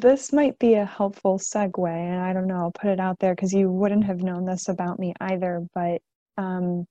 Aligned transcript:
this 0.00 0.32
might 0.32 0.58
be 0.58 0.74
a 0.74 0.84
helpful 0.84 1.38
segue, 1.38 1.88
and 1.88 2.20
I 2.20 2.32
don't 2.32 2.46
know, 2.46 2.56
I'll 2.56 2.72
put 2.72 2.90
it 2.90 3.00
out 3.00 3.18
there 3.18 3.34
because 3.34 3.52
you 3.52 3.70
wouldn't 3.70 4.04
have 4.04 4.22
known 4.22 4.44
this 4.44 4.68
about 4.68 4.98
me 4.98 5.14
either. 5.20 5.66
But 5.74 6.00
um, 6.36 6.86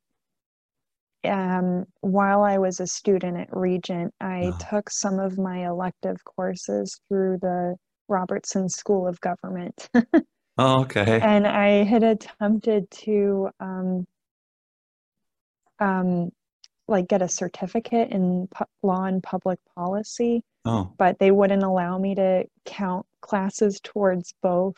um, 1.24 1.86
while 2.02 2.44
I 2.44 2.58
was 2.58 2.80
a 2.80 2.88
student 2.88 3.38
at 3.38 3.50
Regent, 3.52 4.14
I 4.22 4.54
Oh, 4.54 4.58
took 4.70 4.90
some 4.90 5.20
of 5.20 5.38
my 5.38 5.68
elective 5.68 6.18
courses 6.24 7.00
through 7.08 7.40
the 7.42 7.76
Robertson 8.08 8.70
School 8.70 9.08
of 9.08 9.20
Government. 9.22 9.90
oh, 10.58 10.82
okay. 10.82 11.20
and 11.22 11.48
I 11.48 11.84
had 11.84 12.04
attempted 12.04 12.90
to 12.92 13.50
um, 13.60 14.06
um, 15.80 16.30
like 16.88 17.08
get 17.08 17.22
a 17.22 17.28
certificate 17.28 18.12
in 18.12 18.48
pu- 18.48 18.66
law 18.82 19.04
and 19.06 19.22
public 19.22 19.60
policy, 19.76 20.44
Oh, 20.66 20.94
but 20.98 21.18
they 21.20 21.32
wouldn't 21.32 21.64
allow 21.64 21.98
me 21.98 22.16
to 22.16 22.46
count 22.66 23.06
classes 23.22 23.80
towards 23.82 24.34
both 24.42 24.76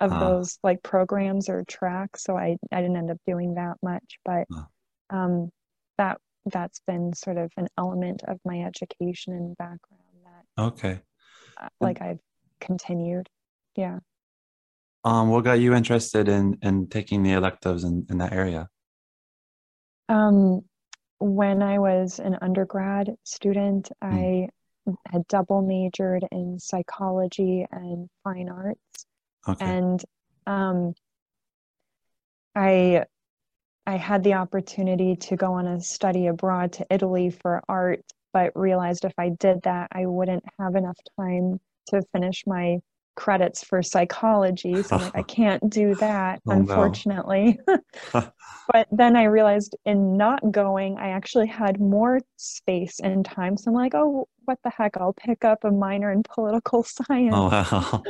of 0.00 0.12
ah, 0.12 0.18
those 0.18 0.58
like 0.64 0.82
programs 0.82 1.48
or 1.48 1.64
tracks. 1.68 2.24
So 2.24 2.36
I, 2.36 2.56
I 2.72 2.80
didn't 2.80 2.96
end 2.96 3.10
up 3.10 3.18
doing 3.26 3.54
that 3.54 3.76
much, 3.82 4.18
but 4.24 4.46
ah, 4.52 4.66
um, 5.10 5.50
that 5.98 6.18
that's 6.46 6.80
been 6.86 7.12
sort 7.12 7.36
of 7.36 7.52
an 7.56 7.68
element 7.78 8.22
of 8.26 8.38
my 8.44 8.62
education 8.62 9.34
and 9.34 9.56
background 9.56 10.02
that 10.24 10.62
okay. 10.62 11.00
uh, 11.60 11.68
like 11.80 12.00
I've 12.00 12.20
continued. 12.60 13.28
Yeah. 13.76 13.98
Um, 15.04 15.30
what 15.30 15.44
got 15.44 15.60
you 15.60 15.74
interested 15.74 16.28
in 16.28 16.58
in 16.62 16.88
taking 16.88 17.22
the 17.22 17.32
electives 17.32 17.84
in, 17.84 18.06
in 18.10 18.18
that 18.18 18.32
area? 18.32 18.68
Um, 20.08 20.62
when 21.20 21.62
I 21.62 21.78
was 21.78 22.18
an 22.18 22.38
undergrad 22.40 23.14
student, 23.24 23.90
Mm, 24.02 24.48
I 24.86 24.98
had 25.06 25.28
double 25.28 25.62
majored 25.62 26.24
in 26.32 26.58
psychology 26.58 27.66
and 27.70 28.08
fine 28.24 28.48
arts, 28.48 29.06
okay. 29.46 29.64
and 29.64 30.02
um, 30.46 30.94
I 32.56 33.04
I 33.86 33.96
had 33.96 34.24
the 34.24 34.34
opportunity 34.34 35.16
to 35.16 35.36
go 35.36 35.52
on 35.52 35.66
a 35.66 35.80
study 35.80 36.26
abroad 36.26 36.72
to 36.74 36.86
Italy 36.90 37.30
for 37.30 37.62
art, 37.68 38.02
but 38.32 38.52
realized 38.56 39.04
if 39.04 39.14
I 39.18 39.30
did 39.30 39.62
that, 39.62 39.88
I 39.92 40.06
wouldn't 40.06 40.44
have 40.58 40.74
enough 40.74 40.98
time 41.18 41.60
to 41.88 42.02
finish 42.12 42.44
my 42.46 42.78
credits 43.16 43.64
for 43.64 43.82
psychology. 43.82 44.82
So 44.82 44.98
like, 44.98 45.12
I 45.14 45.22
can't 45.24 45.68
do 45.70 45.94
that, 45.96 46.40
Oh 46.46 46.60
no. 46.60 47.02
unfortunately. 47.08 47.58
But 48.72 48.86
then 48.92 49.16
I 49.16 49.24
realized 49.24 49.76
in 49.84 50.16
not 50.16 50.52
going, 50.52 50.96
I 50.96 51.08
actually 51.10 51.48
had 51.48 51.80
more 51.80 52.20
space 52.36 53.00
and 53.00 53.24
time. 53.24 53.56
So 53.56 53.70
I'm 53.70 53.74
like, 53.74 53.94
oh, 53.94 54.28
what 54.44 54.58
the 54.62 54.70
heck? 54.70 54.96
I'll 54.96 55.12
pick 55.12 55.44
up 55.44 55.64
a 55.64 55.70
minor 55.72 56.12
in 56.12 56.22
political 56.22 56.82
science. 56.84 57.52
Oh 57.62 57.64
science. 57.64 58.04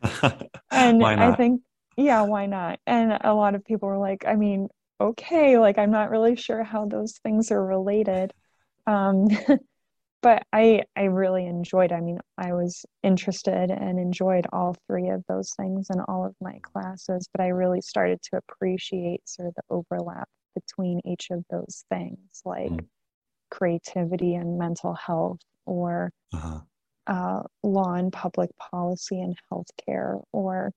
wow. 0.00 0.38
And 0.70 1.14
I 1.16 1.32
think, 1.32 1.62
yeah, 1.96 2.22
why 2.22 2.46
not? 2.46 2.80
And 2.86 3.12
a 3.22 3.34
lot 3.34 3.54
of 3.54 3.64
people 3.64 3.88
were 3.88 3.98
like, 3.98 4.24
I 4.26 4.34
mean, 4.36 4.68
okay, 5.00 5.58
like 5.58 5.78
I'm 5.78 5.90
not 5.90 6.10
really 6.10 6.36
sure 6.36 6.62
how 6.64 6.86
those 6.86 7.18
things 7.18 7.50
are 7.52 7.64
related. 7.64 8.32
Um, 8.86 9.28
but 10.24 10.44
I 10.52 10.84
I 10.96 11.04
really 11.04 11.46
enjoyed. 11.46 11.92
I 11.92 12.00
mean, 12.02 12.20
I 12.38 12.54
was 12.54 12.86
interested 13.04 13.70
and 13.72 14.00
enjoyed 14.00 14.46
all 14.52 14.76
three 14.88 15.10
of 15.10 15.24
those 15.28 15.54
things 15.56 15.88
in 15.90 16.00
all 16.02 16.26
of 16.26 16.36
my 16.42 16.60
classes, 16.62 17.28
but 17.32 17.42
I 17.42 17.48
really 17.48 17.82
started 17.82 18.22
to 18.24 18.38
appreciate 18.38 19.28
sort 19.28 19.48
of 19.50 19.54
the 19.56 19.62
overlap 19.70 20.28
between 20.56 21.00
each 21.06 21.30
of 21.32 21.44
those 21.50 21.84
things, 21.90 22.42
like 22.46 22.72
Mm, 22.72 22.88
creativity 23.50 24.34
and 24.36 24.58
mental 24.58 24.94
health, 24.94 25.40
or 25.66 26.12
uh-huh. 26.32 26.66
uh, 27.06 27.42
law 27.62 27.94
and 27.94 28.12
public 28.12 28.50
policy 28.58 29.20
and 29.20 29.36
healthcare, 29.52 30.22
or 30.32 30.72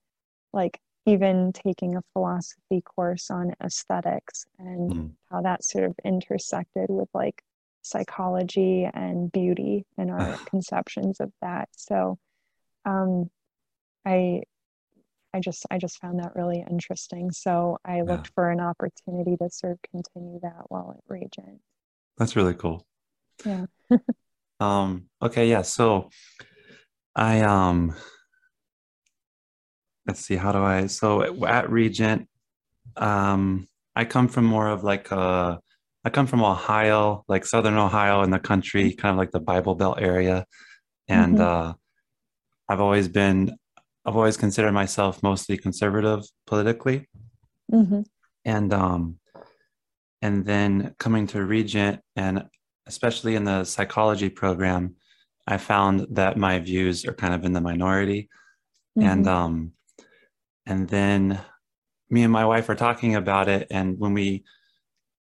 like 0.53 0.79
even 1.07 1.53
taking 1.53 1.95
a 1.97 2.03
philosophy 2.13 2.81
course 2.83 3.31
on 3.31 3.53
aesthetics 3.63 4.45
and 4.59 4.93
Mm, 4.93 5.17
how 5.31 5.41
that 5.41 5.63
sort 5.63 5.85
of 5.85 5.95
intersected 6.05 6.87
with 6.89 7.09
like 7.13 7.43
psychology 7.87 8.89
and 8.91 9.31
beauty 9.31 9.85
and 9.97 10.11
our 10.11 10.37
conceptions 10.45 11.19
of 11.19 11.31
that. 11.41 11.69
So 11.75 12.17
um, 12.85 13.29
I 14.05 14.43
I 15.33 15.39
just 15.39 15.65
I 15.69 15.77
just 15.77 15.99
found 15.99 16.19
that 16.19 16.35
really 16.35 16.63
interesting. 16.69 17.31
So 17.31 17.77
I 17.85 17.97
yeah. 17.97 18.03
looked 18.03 18.31
for 18.33 18.49
an 18.49 18.59
opportunity 18.59 19.37
to 19.37 19.49
sort 19.49 19.73
of 19.73 19.79
continue 19.91 20.39
that 20.41 20.63
while 20.69 20.95
at 20.97 21.03
Regent. 21.07 21.61
That's 22.17 22.35
really 22.35 22.55
cool. 22.55 22.85
Yeah. 23.45 23.65
Um, 24.59 25.09
okay, 25.21 25.47
yeah. 25.47 25.61
So 25.61 26.09
I 27.15 27.41
um 27.41 27.95
let's 30.07 30.21
see, 30.21 30.35
how 30.35 30.51
do 30.51 30.59
I 30.59 30.87
so 30.87 31.45
at 31.45 31.69
Regent, 31.69 32.27
um, 32.95 33.67
I 33.95 34.05
come 34.05 34.27
from 34.27 34.45
more 34.45 34.67
of 34.67 34.83
like 34.83 35.11
a 35.11 35.59
I 36.07 36.09
come 36.09 36.25
from 36.25 36.41
Ohio, 36.41 37.25
like 37.27 37.45
Southern 37.45 37.77
Ohio 37.77 38.21
in 38.23 38.29
the 38.31 38.39
country, 38.39 38.93
kind 38.93 39.11
of 39.11 39.17
like 39.17 39.31
the 39.31 39.41
Bible 39.41 39.75
Belt 39.75 39.97
area. 39.99 40.45
And 41.09 41.35
Mm-hmm. 41.35 41.67
uh 41.69 41.73
I've 42.69 42.79
always 42.79 43.09
been 43.09 43.39
I've 44.05 44.15
always 44.15 44.37
considered 44.37 44.71
myself 44.71 45.21
mostly 45.21 45.57
conservative 45.57 46.21
politically. 46.51 47.09
Mm-hmm. 47.77 48.01
And 48.45 48.69
um 48.73 49.01
and 50.21 50.45
then 50.45 50.95
coming 50.97 51.27
to 51.27 51.43
Regent 51.43 51.99
and 52.15 52.35
especially 52.91 53.35
in 53.35 53.43
the 53.43 53.65
psychology 53.65 54.29
program, 54.29 54.95
I 55.45 55.57
found 55.57 55.95
that 56.19 56.37
my 56.37 56.55
views 56.59 57.03
are 57.07 57.17
kind 57.21 57.33
of 57.33 57.43
in 57.47 57.51
the 57.51 57.65
minority. 57.71 58.29
And 59.09 59.25
Mm-hmm. 59.25 59.39
um 59.41 59.53
and 60.71 60.87
then 60.87 61.19
me 62.09 62.23
and 62.23 62.31
my 62.39 62.45
wife 62.53 62.69
are 62.69 62.79
talking 62.87 63.13
about 63.15 63.47
it 63.49 63.63
and 63.77 63.99
when 63.99 64.13
we 64.13 64.45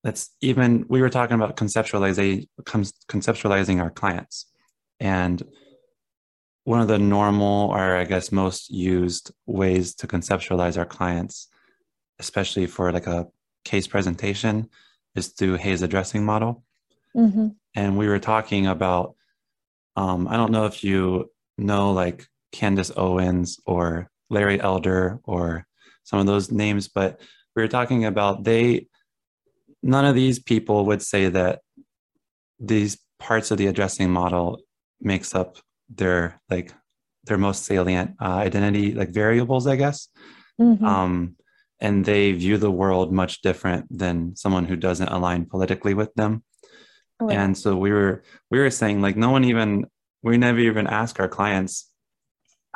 let's 0.03 0.31
even 0.41 0.85
we 0.89 1.01
were 1.01 1.09
talking 1.09 1.35
about 1.35 1.57
conceptualizing 1.57 2.47
conceptualizing 2.63 3.81
our 3.81 3.89
clients 3.89 4.45
and 4.99 5.43
one 6.65 6.81
of 6.81 6.87
the 6.87 6.99
normal 6.99 7.69
or 7.69 7.95
i 7.95 8.03
guess 8.03 8.31
most 8.31 8.69
used 8.69 9.31
ways 9.45 9.95
to 9.95 10.07
conceptualize 10.07 10.77
our 10.77 10.85
clients 10.85 11.47
especially 12.19 12.67
for 12.67 12.91
like 12.91 13.07
a 13.07 13.27
case 13.65 13.87
presentation 13.87 14.69
is 15.15 15.29
through 15.29 15.55
Hays 15.55 15.81
addressing 15.81 16.25
model 16.25 16.63
Mm-hmm. 17.15 17.49
and 17.75 17.95
we 17.95 18.07
were 18.07 18.17
talking 18.17 18.65
about 18.65 19.13
um, 19.95 20.27
i 20.27 20.35
don't 20.35 20.51
know 20.51 20.65
if 20.65 20.83
you 20.83 21.29
know 21.59 21.91
like 21.91 22.27
candace 22.51 22.91
owens 22.97 23.59
or 23.67 24.09
larry 24.31 24.59
elder 24.59 25.19
or 25.23 25.67
some 26.03 26.17
of 26.17 26.25
those 26.25 26.51
names 26.51 26.87
but 26.87 27.19
we 27.55 27.61
were 27.61 27.67
talking 27.67 28.05
about 28.05 28.43
they 28.43 28.87
none 29.83 30.05
of 30.05 30.15
these 30.15 30.39
people 30.39 30.85
would 30.85 31.01
say 31.01 31.29
that 31.29 31.59
these 32.59 32.97
parts 33.19 33.51
of 33.51 33.57
the 33.57 33.67
addressing 33.67 34.09
model 34.09 34.59
makes 35.01 35.35
up 35.35 35.57
their 35.93 36.39
like 36.49 36.73
their 37.25 37.37
most 37.37 37.65
salient 37.65 38.15
uh, 38.21 38.25
identity 38.47 38.93
like 38.93 39.09
variables 39.09 39.67
i 39.67 39.75
guess 39.75 40.07
Mm-hmm. 40.61 40.85
um, 40.85 41.35
and 41.79 42.05
they 42.05 42.31
view 42.31 42.57
the 42.57 42.69
world 42.69 43.11
much 43.11 43.41
different 43.41 43.87
than 43.89 44.35
someone 44.35 44.65
who 44.65 44.75
doesn't 44.75 45.07
align 45.09 45.45
politically 45.45 45.95
with 45.95 46.13
them 46.13 46.43
Right. 47.19 47.37
and 47.37 47.57
so 47.57 47.75
we 47.75 47.91
were 47.91 48.23
we 48.51 48.59
were 48.59 48.69
saying 48.69 49.01
like 49.01 49.15
no 49.17 49.31
one 49.31 49.43
even 49.45 49.85
we 50.21 50.37
never 50.37 50.59
even 50.59 50.87
ask 50.87 51.19
our 51.19 51.27
clients 51.27 51.89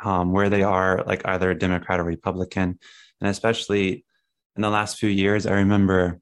um, 0.02 0.32
where 0.32 0.48
they 0.50 0.62
are 0.62 1.04
like 1.06 1.22
either 1.26 1.50
a 1.50 1.58
democrat 1.58 2.00
or 2.00 2.04
republican 2.04 2.78
and 3.20 3.30
especially 3.30 4.04
in 4.56 4.62
the 4.62 4.70
last 4.70 4.98
few 4.98 5.08
years 5.08 5.46
i 5.46 5.52
remember 5.52 6.18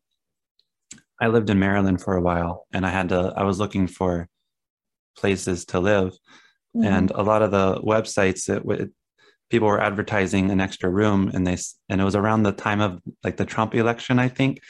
i 1.20 1.26
lived 1.26 1.50
in 1.50 1.58
maryland 1.58 2.00
for 2.00 2.16
a 2.16 2.20
while 2.20 2.66
and 2.72 2.86
i 2.86 2.90
had 2.90 3.08
to 3.08 3.32
i 3.36 3.42
was 3.42 3.58
looking 3.58 3.86
for 3.86 4.28
places 5.16 5.64
to 5.66 5.80
live 5.80 6.12
Mm-hmm. 6.76 6.86
and 6.92 7.10
a 7.12 7.22
lot 7.22 7.40
of 7.40 7.50
the 7.52 7.80
websites 7.80 8.50
it, 8.54 8.62
it, 8.78 8.90
people 9.48 9.66
were 9.66 9.80
advertising 9.80 10.50
an 10.50 10.60
extra 10.60 10.90
room 10.90 11.30
and 11.32 11.46
they 11.46 11.56
and 11.88 12.02
it 12.02 12.04
was 12.04 12.14
around 12.14 12.42
the 12.42 12.52
time 12.52 12.82
of 12.82 13.00
like 13.24 13.38
the 13.38 13.46
trump 13.46 13.74
election 13.74 14.18
i 14.18 14.28
think 14.28 14.60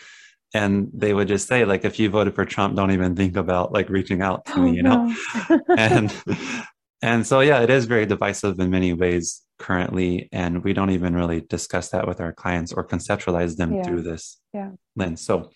and 0.55 0.89
they 0.95 1.13
would 1.13 1.27
just 1.27 1.49
say 1.49 1.65
like 1.65 1.85
if 1.85 1.99
you 1.99 2.09
voted 2.09 2.33
for 2.37 2.45
trump 2.45 2.77
don't 2.77 2.93
even 2.93 3.17
think 3.17 3.37
about 3.37 3.73
like 3.73 3.89
reaching 3.89 4.23
out 4.23 4.45
to 4.45 4.61
me 4.61 4.71
Oh 4.71 4.73
you 4.75 4.83
know 4.85 5.13
no. 5.51 5.61
and 5.77 6.15
and 7.03 7.27
so 7.27 7.41
yeah 7.41 7.61
it 7.63 7.71
is 7.71 7.87
very 7.87 8.07
divisive 8.07 8.61
in 8.61 8.71
many 8.71 8.93
ways 8.93 9.43
currently 9.59 10.29
and 10.31 10.63
we 10.63 10.73
don't 10.75 10.91
even 10.91 11.13
really 11.17 11.41
discuss 11.41 11.89
that 11.89 12.07
with 12.07 12.21
our 12.21 12.33
clients 12.33 12.73
or 12.73 12.87
conceptualize 12.87 13.57
them 13.57 13.75
Yeah. 13.75 13.83
through 13.83 14.03
this 14.03 14.39
Yeah. 14.55 14.71
lens 14.95 15.23
so 15.23 15.51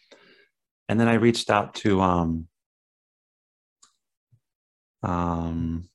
and 0.91 0.99
then 0.99 1.09
i 1.09 1.15
reached 1.15 1.51
out 1.51 1.75
to 1.75 2.01
um 2.01 2.47
um 5.03 5.89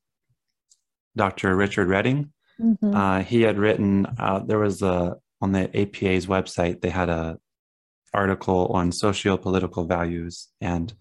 dr 1.15 1.55
richard 1.55 1.87
redding 1.87 2.31
Mm-hmm. 2.57 2.95
uh, 2.95 3.21
he 3.21 3.41
had 3.41 3.57
written 3.59 4.07
uh, 4.17 4.39
there 4.39 4.59
was 4.59 4.81
a 4.81 5.17
on 5.41 5.51
the 5.51 5.65
apa's 5.77 6.25
website 6.25 6.79
they 6.79 6.89
had 6.89 7.09
a 7.09 7.37
article 8.13 8.67
on 8.67 8.93
socio-political 8.93 9.83
values 9.83 10.47
and 10.61 10.93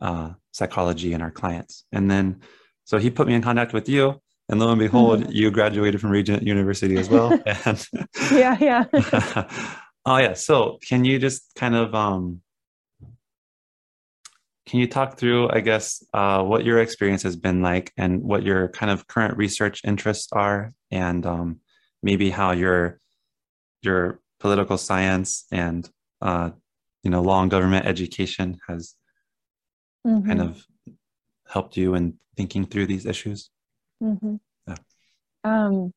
uh, 0.00 0.30
psychology 0.52 1.12
in 1.12 1.20
our 1.20 1.32
clients 1.32 1.84
and 1.90 2.08
then 2.08 2.40
so 2.84 2.98
he 2.98 3.10
put 3.10 3.26
me 3.26 3.34
in 3.34 3.42
contact 3.42 3.72
with 3.72 3.88
you 3.88 4.22
and 4.48 4.60
lo 4.60 4.70
and 4.70 4.78
behold, 4.78 5.32
you 5.32 5.50
graduated 5.50 6.00
from 6.00 6.10
Regent 6.10 6.42
University 6.42 6.96
as 6.98 7.08
well. 7.08 7.32
And 7.64 7.88
yeah, 8.30 8.56
yeah. 8.60 8.84
oh 10.04 10.18
yeah. 10.18 10.34
So 10.34 10.78
can 10.86 11.04
you 11.04 11.18
just 11.18 11.54
kind 11.54 11.74
of 11.74 11.94
um 11.94 12.42
can 14.66 14.78
you 14.80 14.86
talk 14.86 15.18
through, 15.18 15.50
I 15.50 15.60
guess, 15.60 16.04
uh, 16.14 16.42
what 16.42 16.64
your 16.64 16.78
experience 16.78 17.22
has 17.24 17.36
been 17.36 17.62
like 17.62 17.92
and 17.96 18.22
what 18.22 18.44
your 18.44 18.68
kind 18.68 18.90
of 18.90 19.06
current 19.06 19.36
research 19.36 19.80
interests 19.84 20.32
are, 20.32 20.72
and 20.90 21.26
um, 21.26 21.60
maybe 22.02 22.30
how 22.30 22.52
your 22.52 23.00
your 23.82 24.20
political 24.38 24.78
science 24.78 25.46
and 25.50 25.88
uh, 26.20 26.50
you 27.02 27.10
know 27.10 27.22
long 27.22 27.48
government 27.48 27.86
education 27.86 28.58
has 28.68 28.94
mm-hmm. 30.06 30.26
kind 30.26 30.40
of 30.40 30.64
helped 31.48 31.76
you 31.76 31.94
in 31.94 32.14
thinking 32.36 32.64
through 32.64 32.86
these 32.86 33.04
issues? 33.04 33.50
Mm-hmm. 34.02 34.36
Yeah. 34.68 34.76
Um, 35.42 35.92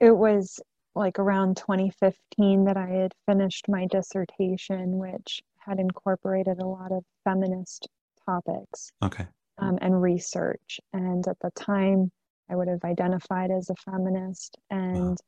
it 0.00 0.10
was 0.10 0.60
like 0.94 1.20
around 1.20 1.56
2015 1.56 2.64
that 2.64 2.76
I 2.76 2.88
had 2.88 3.12
finished 3.26 3.68
my 3.68 3.86
dissertation, 3.86 4.98
which 4.98 5.40
had 5.68 5.78
incorporated 5.78 6.58
a 6.58 6.66
lot 6.66 6.92
of 6.92 7.04
feminist 7.24 7.88
topics 8.24 8.90
okay. 9.02 9.26
um, 9.58 9.78
and 9.80 10.00
research. 10.00 10.80
And 10.92 11.26
at 11.28 11.38
the 11.40 11.50
time, 11.50 12.10
I 12.50 12.56
would 12.56 12.68
have 12.68 12.84
identified 12.84 13.50
as 13.50 13.70
a 13.70 13.74
feminist 13.90 14.56
and 14.70 15.18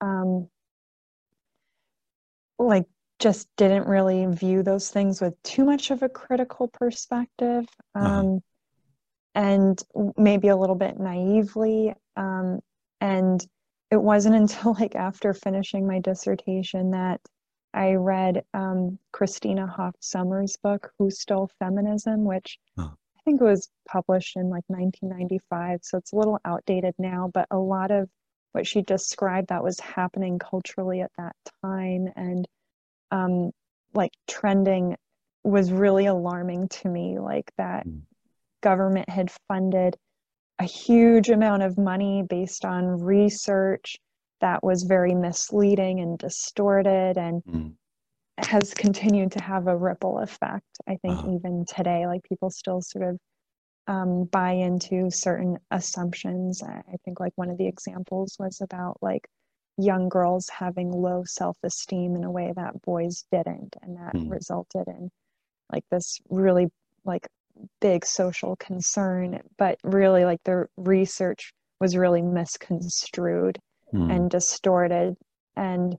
um, 0.00 0.48
like 2.58 2.86
just 3.18 3.48
didn't 3.56 3.86
really 3.86 4.26
view 4.26 4.62
those 4.62 4.90
things 4.90 5.20
with 5.20 5.34
too 5.42 5.64
much 5.64 5.90
of 5.90 6.02
a 6.02 6.08
critical 6.08 6.68
perspective 6.68 7.66
uh-huh. 7.94 8.06
um, 8.06 8.26
uh-huh. 8.26 8.38
and 9.34 9.82
maybe 10.16 10.48
a 10.48 10.56
little 10.56 10.74
bit 10.74 10.98
naively 10.98 11.94
um, 12.16 12.60
and 13.00 13.46
it 13.90 14.00
wasn't 14.00 14.34
until 14.42 14.74
like 14.74 14.94
after 14.94 15.34
finishing 15.34 15.86
my 15.86 16.00
dissertation 16.00 16.90
that 16.92 17.20
i 17.74 17.92
read 17.92 18.42
um, 18.54 18.98
christina 19.12 19.66
hoff 19.66 19.94
sommers 20.00 20.56
book 20.62 20.92
who 20.98 21.10
stole 21.10 21.50
feminism 21.58 22.24
which 22.24 22.58
uh-huh. 22.78 22.88
i 22.88 23.20
think 23.24 23.40
was 23.40 23.68
published 23.88 24.36
in 24.36 24.48
like 24.48 24.64
1995 24.68 25.80
so 25.82 25.98
it's 25.98 26.12
a 26.12 26.16
little 26.16 26.38
outdated 26.44 26.94
now 26.98 27.30
but 27.32 27.46
a 27.50 27.58
lot 27.58 27.90
of 27.90 28.08
what 28.52 28.66
she 28.66 28.82
described 28.82 29.48
that 29.48 29.64
was 29.64 29.80
happening 29.80 30.38
culturally 30.38 31.00
at 31.00 31.10
that 31.18 31.34
time 31.62 32.08
and 32.14 32.46
um, 33.10 33.50
like 33.94 34.12
trending 34.28 34.96
was 35.42 35.72
really 35.72 36.06
alarming 36.06 36.68
to 36.68 36.88
me 36.88 37.18
like 37.18 37.50
that 37.58 37.86
mm. 37.86 38.00
government 38.62 39.08
had 39.08 39.30
funded 39.48 39.96
a 40.58 40.64
huge 40.64 41.30
amount 41.30 41.62
of 41.62 41.76
money 41.76 42.22
based 42.28 42.64
on 42.64 43.02
research 43.02 43.98
that 44.44 44.62
was 44.62 44.82
very 44.82 45.14
misleading 45.14 46.00
and 46.00 46.18
distorted 46.18 47.16
and 47.16 47.42
mm. 47.44 47.72
has 48.36 48.74
continued 48.74 49.32
to 49.32 49.42
have 49.42 49.66
a 49.66 49.76
ripple 49.76 50.18
effect 50.18 50.66
i 50.86 50.96
think 50.96 51.14
uh-huh. 51.18 51.32
even 51.34 51.64
today 51.66 52.06
like 52.06 52.22
people 52.28 52.50
still 52.50 52.82
sort 52.82 53.08
of 53.08 53.18
um, 53.86 54.24
buy 54.24 54.52
into 54.52 55.10
certain 55.10 55.58
assumptions 55.70 56.62
i 56.62 56.96
think 57.04 57.20
like 57.20 57.32
one 57.36 57.50
of 57.50 57.56
the 57.56 57.66
examples 57.66 58.36
was 58.38 58.60
about 58.60 58.98
like 59.00 59.26
young 59.78 60.10
girls 60.10 60.48
having 60.50 60.92
low 60.92 61.22
self-esteem 61.26 62.14
in 62.14 62.24
a 62.24 62.30
way 62.30 62.52
that 62.54 62.80
boys 62.82 63.24
didn't 63.32 63.74
and 63.82 63.96
that 63.96 64.14
mm. 64.14 64.30
resulted 64.30 64.86
in 64.88 65.10
like 65.72 65.84
this 65.90 66.20
really 66.28 66.68
like 67.06 67.26
big 67.80 68.04
social 68.04 68.56
concern 68.56 69.40
but 69.56 69.78
really 69.84 70.26
like 70.26 70.40
the 70.44 70.66
research 70.76 71.52
was 71.80 71.96
really 71.96 72.22
misconstrued 72.22 73.58
mm. 73.94 74.14
and 74.14 74.30
distorted 74.30 75.16
and 75.56 75.96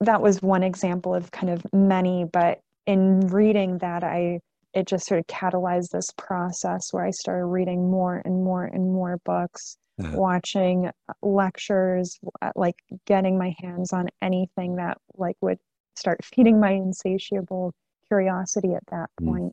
that 0.00 0.22
was 0.22 0.40
one 0.40 0.62
example 0.62 1.14
of 1.14 1.30
kind 1.30 1.50
of 1.50 1.64
many 1.72 2.24
but 2.24 2.60
in 2.86 3.20
reading 3.28 3.78
that 3.78 4.02
i 4.02 4.40
it 4.72 4.86
just 4.86 5.06
sort 5.06 5.20
of 5.20 5.26
catalyzed 5.26 5.90
this 5.90 6.10
process 6.16 6.92
where 6.92 7.04
i 7.04 7.10
started 7.10 7.44
reading 7.46 7.90
more 7.90 8.22
and 8.24 8.44
more 8.44 8.64
and 8.64 8.92
more 8.92 9.18
books 9.24 9.76
yeah. 10.00 10.14
watching 10.14 10.90
lectures, 11.22 12.18
uh, 12.42 12.52
like 12.56 12.76
getting 13.06 13.38
my 13.38 13.54
hands 13.58 13.92
on 13.92 14.08
anything 14.22 14.76
that 14.76 14.98
like 15.16 15.36
would 15.40 15.58
start 15.96 16.24
feeding 16.24 16.60
my 16.60 16.72
insatiable 16.72 17.74
curiosity 18.08 18.74
at 18.74 18.84
that 18.90 19.10
mm. 19.20 19.26
point. 19.26 19.52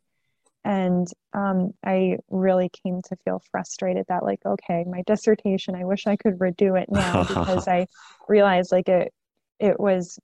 And 0.63 1.07
um, 1.33 1.73
I 1.85 2.17
really 2.29 2.69
came 2.69 3.01
to 3.03 3.15
feel 3.23 3.41
frustrated 3.51 4.05
that 4.09 4.23
like, 4.23 4.39
okay, 4.45 4.83
my 4.85 5.01
dissertation, 5.05 5.75
I 5.75 5.85
wish 5.85 6.07
I 6.07 6.17
could 6.17 6.39
redo 6.39 6.79
it 6.81 6.89
now 6.89 7.23
because 7.23 7.67
I 7.67 7.87
realized 8.27 8.71
like 8.71 8.89
it, 8.89 9.13
it 9.59 9.79
was 9.79 10.19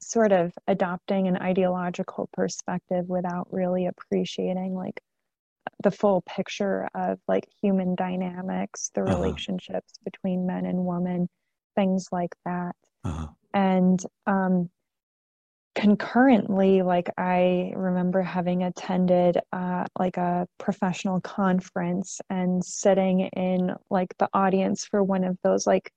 sort 0.00 0.32
of 0.32 0.52
adopting 0.66 1.28
an 1.28 1.36
ideological 1.36 2.28
perspective 2.32 3.08
without 3.08 3.46
really 3.50 3.86
appreciating 3.86 4.74
like 4.74 5.00
the 5.82 5.90
full 5.90 6.22
picture 6.22 6.88
of 6.94 7.20
like 7.28 7.46
human 7.60 7.94
dynamics, 7.94 8.90
the 8.94 9.02
uh-huh. 9.02 9.14
relationships 9.14 9.94
between 10.04 10.46
men 10.46 10.66
and 10.66 10.84
women, 10.84 11.28
things 11.76 12.08
like 12.10 12.34
that. 12.44 12.76
Uh-huh. 13.04 13.28
And 13.54 14.00
um, 14.26 14.70
concurrently, 15.78 16.82
like 16.82 17.08
I 17.16 17.72
remember 17.76 18.20
having 18.20 18.64
attended 18.64 19.38
uh, 19.52 19.84
like 19.96 20.16
a 20.16 20.48
professional 20.58 21.20
conference 21.20 22.20
and 22.28 22.64
sitting 22.64 23.20
in 23.20 23.76
like 23.88 24.12
the 24.18 24.28
audience 24.34 24.84
for 24.84 25.04
one 25.04 25.22
of 25.22 25.38
those 25.44 25.68
like 25.68 25.92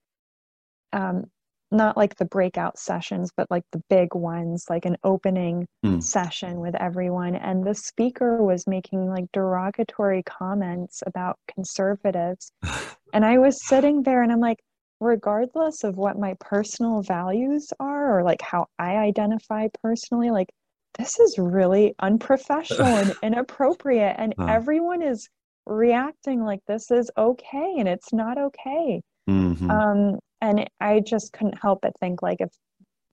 um, 0.94 1.26
not 1.72 1.98
like 1.98 2.16
the 2.18 2.26
breakout 2.26 2.78
sessions, 2.78 3.32
but 3.36 3.50
like 3.50 3.64
the 3.72 3.82
big 3.90 4.14
ones, 4.14 4.66
like 4.70 4.86
an 4.86 4.98
opening 5.04 5.68
mm. 5.84 6.04
session 6.04 6.60
with 6.60 6.76
everyone. 6.76 7.34
And 7.34 7.66
the 7.66 7.74
speaker 7.74 8.44
was 8.44 8.68
making 8.68 9.10
like 9.10 9.32
derogatory 9.34 10.22
comments 10.22 11.02
about 11.08 11.40
conservatives. 11.52 12.52
and 13.14 13.26
I 13.26 13.40
was 13.40 13.66
sitting 13.66 14.04
there 14.04 14.22
and 14.22 14.32
I'm 14.32 14.42
like, 14.42 14.60
regardless 15.02 15.84
of 15.84 15.98
what 15.98 16.18
my 16.18 16.36
personal 16.40 17.02
values 17.02 17.74
are 17.80 18.20
or 18.20 18.24
like 18.24 18.42
how 18.42 18.68
I 18.80 18.98
identify 18.98 19.68
personally, 19.84 20.32
like 20.32 20.50
this 20.98 21.20
is 21.20 21.38
really 21.38 21.94
unprofessional 22.00 22.88
and 22.88 23.14
inappropriate. 23.24 24.16
And 24.18 24.34
huh. 24.38 24.46
everyone 24.48 25.02
is 25.02 25.28
reacting 25.66 26.44
like 26.44 26.62
this 26.68 26.90
is 26.90 27.12
okay 27.18 27.76
and 27.78 27.90
it's 27.90 28.14
not 28.14 28.38
okay. 28.38 29.02
Mm-hmm. 29.30 29.70
Um, 29.70 30.20
and 30.42 30.68
i 30.80 31.00
just 31.00 31.32
couldn't 31.32 31.62
help 31.62 31.80
but 31.82 31.98
think 32.00 32.22
like 32.22 32.42
if 32.42 32.52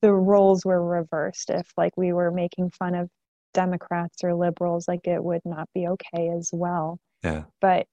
the 0.01 0.13
roles 0.13 0.65
were 0.65 0.85
reversed 0.85 1.51
if 1.51 1.71
like 1.77 1.97
we 1.97 2.13
were 2.13 2.31
making 2.31 2.71
fun 2.71 2.95
of 2.95 3.09
democrats 3.55 4.25
or 4.25 4.35
liberals 4.35 4.89
like 4.89 5.07
it 5.07 5.23
would 5.23 5.43
not 5.45 5.69
be 5.75 5.87
okay 5.87 6.31
as 6.37 6.51
well 6.53 6.99
yeah 7.23 7.45
but 7.61 7.87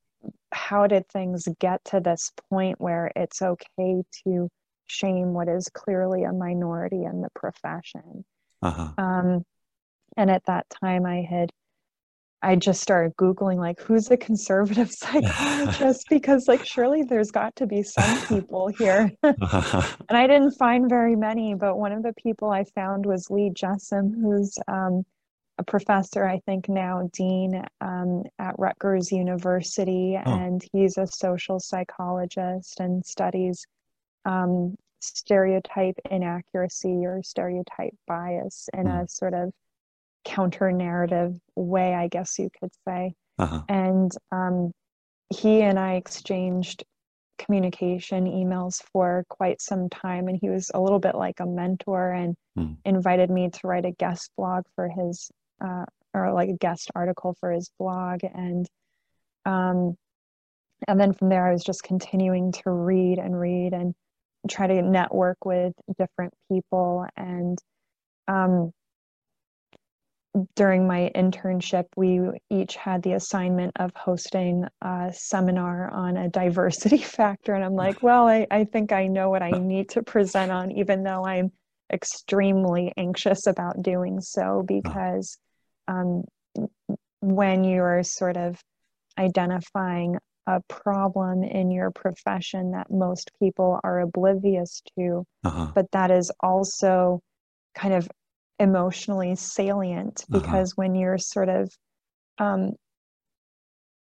how 0.52 0.88
did 0.88 1.08
things 1.10 1.48
get 1.60 1.84
to 1.86 2.00
this 2.00 2.32
point 2.50 2.80
where 2.80 3.12
it's 3.16 3.42
okay 3.42 4.04
to 4.24 4.50
shame 4.88 5.34
what 5.34 5.48
is 5.48 5.68
clearly 5.74 6.24
a 6.24 6.32
minority 6.32 7.04
in 7.04 7.22
the 7.22 7.30
profession 7.36 8.24
uh-huh. 8.62 8.90
um, 8.98 9.44
and 10.18 10.30
at 10.30 10.46
that 10.46 10.66
time 10.70 11.06
i 11.06 11.22
had 11.22 11.52
I 12.46 12.56
just 12.56 12.80
started 12.80 13.16
Googling, 13.18 13.58
like, 13.58 13.80
who's 13.80 14.12
a 14.12 14.18
conservative 14.18 14.92
psychologist? 14.92 16.06
because, 16.12 16.48
like, 16.48 16.64
surely 16.64 17.02
there's 17.02 17.32
got 17.32 17.56
to 17.56 17.66
be 17.66 17.82
some 17.82 18.22
people 18.28 18.68
here. 18.68 19.12
and 19.24 19.36
I 20.12 20.28
didn't 20.28 20.52
find 20.52 20.88
very 20.88 21.16
many, 21.16 21.56
but 21.56 21.80
one 21.80 21.92
of 21.92 22.04
the 22.04 22.14
people 22.22 22.52
I 22.52 22.64
found 22.64 23.08
was 23.08 23.32
Lee 23.32 23.50
Jussim, 23.50 24.14
who's 24.22 24.56
um, 24.68 25.04
a 25.58 25.64
professor, 25.64 26.28
I 26.28 26.40
think 26.46 26.68
now 26.68 27.10
dean 27.14 27.64
um, 27.82 28.24
at 28.40 28.56
Rutgers 28.58 29.12
University. 29.12 30.20
Oh. 30.24 30.34
And 30.34 30.64
he's 30.74 30.98
a 30.98 31.08
social 31.08 31.60
psychologist 31.60 32.80
and 32.80 33.06
studies 33.06 33.66
um, 34.26 34.76
stereotype 35.02 35.96
inaccuracy 36.10 37.06
or 37.06 37.22
stereotype 37.24 37.96
bias 38.08 38.70
in 38.74 38.86
mm. 38.86 39.04
a 39.04 39.08
sort 39.08 39.34
of 39.34 39.52
counter 40.26 40.72
narrative 40.72 41.38
way, 41.56 41.94
I 41.94 42.08
guess 42.08 42.40
you 42.40 42.50
could 42.60 42.72
say. 42.88 43.14
Uh-huh. 43.38 43.62
And 43.70 44.12
um, 44.32 44.72
he 45.30 45.62
and 45.62 45.80
I 45.80 45.94
exchanged 45.96 46.84
communication 47.38 48.26
emails 48.26 48.82
for 48.92 49.26
quite 49.30 49.62
some 49.62 49.90
time, 49.90 50.28
and 50.28 50.38
he 50.40 50.50
was 50.50 50.72
a 50.74 50.82
little 50.82 51.00
bit 51.00 51.16
like 51.16 51.40
a 51.40 51.46
mentor 51.46 52.12
and 52.12 52.36
mm. 52.58 52.76
invited 52.86 53.30
me 53.30 53.50
to 53.50 53.60
write 53.64 53.86
a 53.86 53.92
guest 53.92 54.32
blog 54.38 54.64
for 54.76 54.90
his, 54.90 55.30
uh, 55.62 55.86
or 56.14 56.34
like 56.34 56.50
a 56.50 56.58
guest 56.58 56.92
article 56.96 57.36
for 57.40 57.52
his 57.52 57.70
blog. 57.80 58.22
And 58.24 58.68
um, 59.46 59.96
and 60.88 61.00
then 61.00 61.14
from 61.14 61.30
there, 61.30 61.48
I 61.48 61.54
was 61.54 61.64
just 61.64 61.84
continuing 61.84 62.52
to 62.52 62.70
read 62.70 63.18
and 63.18 63.40
read 63.40 63.74
and 63.74 63.94
try 64.50 64.68
to 64.68 64.82
network 64.82 65.44
with 65.46 65.74
different 65.98 66.34
people 66.52 67.06
and 67.18 67.58
um, 68.28 68.72
during 70.56 70.88
my 70.88 71.12
internship, 71.16 71.86
we 71.96 72.20
each 72.50 72.76
had 72.76 73.04
the 73.04 73.14
assignment 73.14 73.72
of 73.78 73.92
hosting 73.96 74.66
a 74.82 75.12
seminar 75.14 75.90
on 75.90 76.18
a 76.18 76.30
diversity 76.30 76.98
factor. 77.04 77.54
And 77.54 77.64
I'm 77.64 77.76
like, 77.76 78.04
well, 78.04 78.28
I, 78.28 78.46
I 78.52 78.66
think 78.66 78.92
I 78.92 79.08
know 79.08 79.30
what 79.30 79.42
I 79.42 79.52
need 79.52 79.90
to 79.90 80.04
present 80.04 80.52
on, 80.52 80.72
even 80.72 81.04
though 81.04 81.26
I'm 81.26 81.52
extremely 81.92 82.92
anxious 82.98 83.48
about 83.48 83.82
doing 83.82 84.20
so, 84.20 84.64
because 84.68 85.38
um, 85.88 86.24
when 87.22 87.64
you're 87.64 88.04
sort 88.04 88.38
of 88.38 88.60
identifying 89.18 90.18
a 90.48 90.62
problem 90.70 91.44
in 91.44 91.72
your 91.72 91.92
profession 91.92 92.72
that 92.72 92.92
most 92.92 93.32
people 93.40 93.80
are 93.84 94.00
oblivious 94.02 94.82
to, 94.98 95.26
uh-huh. 95.44 95.72
but 95.74 95.90
that 95.92 96.12
is 96.12 96.32
also 96.42 97.20
kind 97.74 97.94
of 97.94 98.08
emotionally 98.60 99.36
salient 99.36 100.24
uh-huh. 100.30 100.40
because 100.40 100.72
uh-huh. 100.72 100.84
when 100.84 100.96
you're 100.96 101.18
sort 101.18 101.50
of 101.50 101.72
um, 102.38 102.74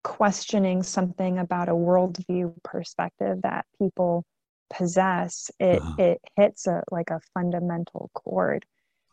questioning 0.02 0.82
something 0.82 1.38
about 1.38 1.68
a 1.68 1.72
worldview 1.72 2.54
perspective 2.64 3.42
that 3.42 3.66
people 3.78 4.24
possess, 4.72 5.50
it 5.58 5.80
uh-huh. 5.80 5.94
it 5.98 6.18
hits 6.36 6.66
a 6.66 6.82
like 6.90 7.10
a 7.10 7.20
fundamental 7.34 8.10
chord. 8.14 8.64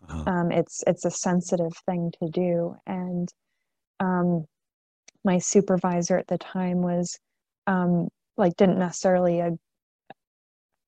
Uh-huh. 0.10 0.24
Um, 0.26 0.52
it's 0.52 0.84
it's 0.88 1.06
a 1.06 1.12
sensitive 1.12 1.74
thing 1.86 2.12
to 2.22 2.30
do, 2.30 2.76
and 2.86 3.30
um, 4.00 4.46
my 5.24 5.38
supervisor 5.40 6.18
at 6.18 6.28
the 6.28 6.38
time 6.38 6.82
was 6.82 7.20
um, 7.66 8.08
like 8.38 8.56
didn't 8.56 8.80
necessarily 8.80 9.42
ag- 9.42 9.60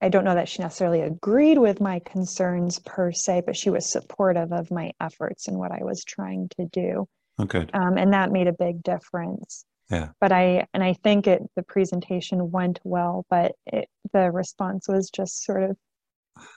I 0.02 0.10
don't 0.10 0.24
know 0.24 0.36
that 0.36 0.48
she 0.48 0.62
necessarily 0.62 1.02
agreed 1.02 1.58
with 1.58 1.82
my 1.82 2.00
concerns 2.00 2.80
per 2.80 3.12
se, 3.12 3.44
but 3.46 3.58
she 3.58 3.70
was 3.70 3.92
supportive 3.92 4.54
of 4.54 4.72
my 4.72 4.92
efforts 5.02 5.48
and 5.48 5.58
what 5.58 5.72
I 5.72 5.84
was 5.84 6.04
trying 6.06 6.50
to 6.58 6.66
do. 6.72 7.06
Okay. 7.40 7.66
Um, 7.74 7.98
and 7.98 8.14
that 8.14 8.32
made 8.32 8.48
a 8.48 8.54
big 8.54 8.82
difference. 8.84 9.66
Yeah. 9.90 10.10
But 10.22 10.32
I 10.32 10.68
and 10.74 10.84
I 10.84 10.94
think 10.94 11.28
it 11.28 11.42
the 11.56 11.64
presentation 11.64 12.52
went 12.52 12.80
well, 12.84 13.26
but 13.30 13.54
it, 13.66 13.90
the 14.14 14.32
response 14.32 14.88
was 14.88 15.10
just 15.10 15.44
sort 15.44 15.64
of 15.64 15.78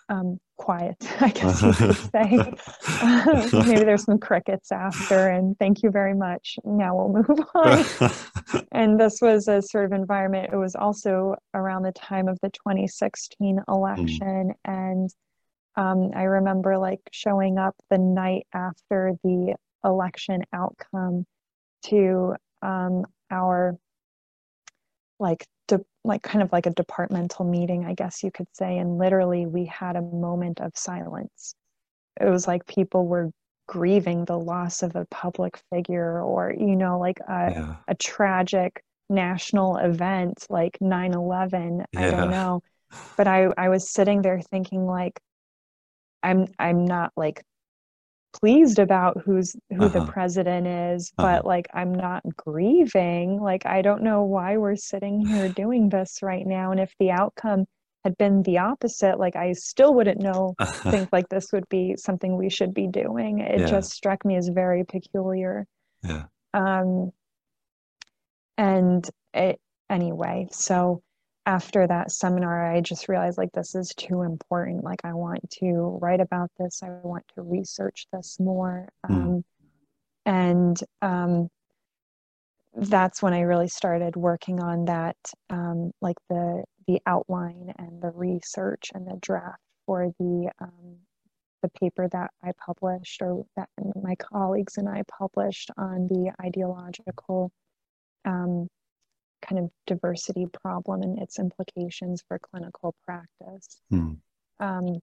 um, 0.09 0.39
quiet, 0.57 0.97
I 1.21 1.31
guess 1.31 1.63
you 1.63 1.73
could 1.73 1.97
say. 2.13 2.53
maybe 3.67 3.85
there's 3.85 4.05
some 4.05 4.19
crickets 4.19 4.73
after, 4.73 5.29
and 5.29 5.59
thank 5.59 5.83
you 5.83 5.91
very 5.91 6.15
much. 6.15 6.59
Now 6.65 6.97
we'll 6.97 7.25
move 7.27 7.41
on. 7.55 8.65
and 8.73 8.99
this 8.99 9.21
was 9.21 9.49
a 9.49 9.63
sort 9.63 9.85
of 9.85 9.93
environment. 9.93 10.53
It 10.53 10.57
was 10.57 10.75
also 10.75 11.35
around 11.55 11.83
the 11.83 11.93
time 11.93 12.29
of 12.29 12.39
the 12.43 12.51
2016 12.51 13.61
election, 13.69 14.53
mm. 14.53 14.55
and 14.65 15.11
um, 15.77 16.11
I 16.15 16.25
remember 16.25 16.79
like 16.79 17.01
showing 17.13 17.59
up 17.59 17.75
the 17.91 17.99
night 17.99 18.47
after 18.53 19.15
the 19.25 19.55
election 19.85 20.43
outcome 20.53 21.27
to 21.87 22.35
um, 22.63 23.05
our 23.31 23.77
like 25.19 25.47
de- 25.69 25.85
like 26.05 26.23
kind 26.23 26.43
of 26.43 26.53
like 26.53 26.67
a 26.67 26.71
departmental 26.71 27.45
meeting, 27.45 27.85
I 27.85 27.95
guess 27.95 28.23
you 28.23 28.31
could 28.31 28.49
say. 28.53 28.79
And 28.79 28.99
literally, 28.99 29.47
we 29.47 29.67
had 29.67 29.97
a 29.97 30.03
moment 30.03 30.61
of 30.61 30.73
silence. 30.75 31.55
It 32.21 32.29
was 32.29 32.47
like 32.47 32.67
people 32.67 33.07
were 33.07 33.31
grieving 33.69 34.25
the 34.25 34.39
loss 34.39 34.83
of 34.83 34.97
a 34.97 35.07
public 35.07 35.59
figure 35.71 36.21
or, 36.21 36.53
you 36.53 36.77
know, 36.77 36.99
like 36.99 37.19
a, 37.21 37.51
yeah. 37.51 37.77
a 37.89 37.95
tragic 37.95 38.83
national 39.09 39.77
event 39.77 40.47
like 40.51 40.79
9 40.81 41.15
11. 41.15 41.85
Yeah. 41.93 42.01
I 42.01 42.11
don't 42.11 42.31
know. 42.31 42.63
But 43.17 43.27
I, 43.27 43.49
I 43.57 43.69
was 43.71 43.89
sitting 43.89 44.21
there 44.21 44.41
thinking, 44.41 44.87
like, 44.87 45.19
I'm 46.23 46.47
I'm 46.59 46.85
not 46.85 47.13
like 47.17 47.43
pleased 48.33 48.79
about 48.79 49.21
who's 49.25 49.55
who 49.71 49.85
uh-huh. 49.85 50.01
the 50.01 50.07
president 50.07 50.67
is 50.67 51.13
uh-huh. 51.19 51.37
but 51.37 51.47
like 51.47 51.67
i'm 51.75 51.95
not 51.95 52.23
grieving 52.37 53.41
like 53.41 53.65
i 53.67 53.83
don't 53.83 54.03
know 54.03 54.23
why 54.23 54.57
we're 54.57 54.77
sitting 54.77 55.25
here 55.27 55.49
doing 55.51 55.89
this 55.89 56.21
right 56.23 56.47
now 56.47 56.71
and 56.71 56.81
if 56.81 56.93
the 56.99 57.11
outcome 57.11 57.65
had 58.05 58.17
been 58.19 58.43
the 58.43 58.59
opposite 58.59 59.19
like 59.19 59.37
i 59.37 59.53
still 59.53 59.95
wouldn't 59.95 60.21
know 60.21 60.55
think 60.65 61.09
like 61.13 61.29
this 61.29 61.53
would 61.53 61.69
be 61.69 61.95
something 61.97 62.37
we 62.37 62.51
should 62.51 62.75
be 62.75 62.87
doing 62.87 63.41
it 63.41 63.61
yeah. 63.61 63.67
just 63.67 63.93
struck 63.93 64.25
me 64.25 64.37
as 64.37 64.49
very 64.49 64.85
peculiar 64.85 65.67
yeah 66.03 66.25
um 66.55 67.11
and 68.59 69.09
it 69.35 69.61
anyway 69.89 70.47
so 70.51 71.03
after 71.45 71.87
that 71.87 72.13
seminar, 72.13 72.73
I 72.73 72.81
just 72.81 73.09
realized 73.09 73.39
like 73.39 73.53
this 73.53 73.75
is 73.75 73.93
too 73.97 74.23
important. 74.23 74.85
Like 74.85 75.01
I 75.05 75.15
want 75.15 75.49
to 75.59 75.99
write 76.01 76.21
about 76.21 76.51
this. 76.59 76.83
I 76.83 76.91
want 77.03 77.25
to 77.35 77.43
research 77.43 78.07
this 78.13 78.39
more. 78.39 78.89
Mm. 79.09 79.15
Um, 79.15 79.45
and 80.25 80.81
um, 81.01 81.49
that's 82.75 83.23
when 83.23 83.35
I 83.35 83.41
really 83.41 83.69
started 83.69 84.15
working 84.17 84.63
on 84.63 84.85
that, 84.87 85.17
um, 85.51 85.91
like 86.01 86.17
the 86.29 86.65
the 86.89 87.01
outline 87.07 87.73
and 87.79 88.03
the 88.03 88.11
research 88.11 88.91
and 88.95 89.07
the 89.07 89.19
draft 89.21 89.61
for 89.87 90.13
the 90.19 90.51
um, 90.61 90.97
the 91.63 91.69
paper 91.81 92.09
that 92.13 92.31
I 92.43 92.53
published 92.65 93.23
or 93.23 93.45
that 93.57 93.69
my 94.01 94.15
colleagues 94.17 94.79
and 94.79 94.89
I 94.89 95.03
published 95.19 95.71
on 95.77 96.09
the 96.09 96.33
ideological 96.45 97.51
um, 98.25 98.69
kind 99.43 99.59
of 99.59 99.71
diversity 99.87 100.47
problem 100.47 101.03
and 101.03 101.19
its 101.19 101.39
implications 101.39 102.23
for 102.27 102.39
clinical 102.39 102.95
practice. 103.05 103.81
Mm. 103.93 104.17
Um, 104.61 105.01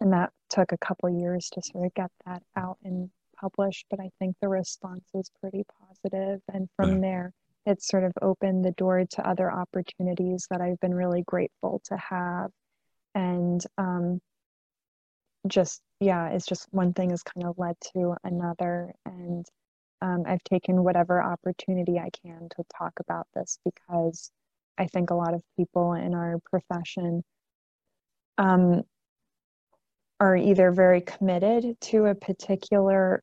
and 0.00 0.12
that 0.12 0.32
took 0.50 0.72
a 0.72 0.78
couple 0.78 1.08
years 1.08 1.48
to 1.50 1.62
sort 1.62 1.86
of 1.86 1.94
get 1.94 2.10
that 2.26 2.42
out 2.56 2.76
and 2.84 3.08
published, 3.40 3.86
but 3.90 4.00
I 4.00 4.10
think 4.18 4.36
the 4.40 4.48
response 4.48 5.04
was 5.12 5.30
pretty 5.40 5.64
positive. 5.80 6.40
And 6.52 6.68
from 6.76 7.00
there, 7.00 7.32
it 7.66 7.82
sort 7.82 8.04
of 8.04 8.12
opened 8.20 8.64
the 8.64 8.72
door 8.72 9.04
to 9.04 9.28
other 9.28 9.50
opportunities 9.50 10.46
that 10.50 10.60
I've 10.60 10.80
been 10.80 10.94
really 10.94 11.22
grateful 11.22 11.80
to 11.84 11.96
have. 11.96 12.50
And 13.14 13.64
um, 13.78 14.20
just, 15.46 15.80
yeah, 16.00 16.30
it's 16.30 16.46
just 16.46 16.66
one 16.70 16.92
thing 16.92 17.10
has 17.10 17.22
kind 17.22 17.46
of 17.46 17.58
led 17.58 17.76
to 17.94 18.16
another. 18.24 18.92
And 19.06 19.46
um, 20.02 20.24
I've 20.26 20.42
taken 20.42 20.82
whatever 20.82 21.22
opportunity 21.22 21.98
I 21.98 22.10
can 22.24 22.48
to 22.56 22.64
talk 22.76 22.94
about 22.98 23.28
this 23.34 23.58
because 23.64 24.32
I 24.76 24.86
think 24.86 25.10
a 25.10 25.14
lot 25.14 25.32
of 25.32 25.42
people 25.56 25.92
in 25.92 26.12
our 26.12 26.40
profession 26.50 27.22
um, 28.36 28.82
are 30.18 30.36
either 30.36 30.72
very 30.72 31.02
committed 31.02 31.80
to 31.80 32.06
a 32.06 32.16
particular 32.16 33.22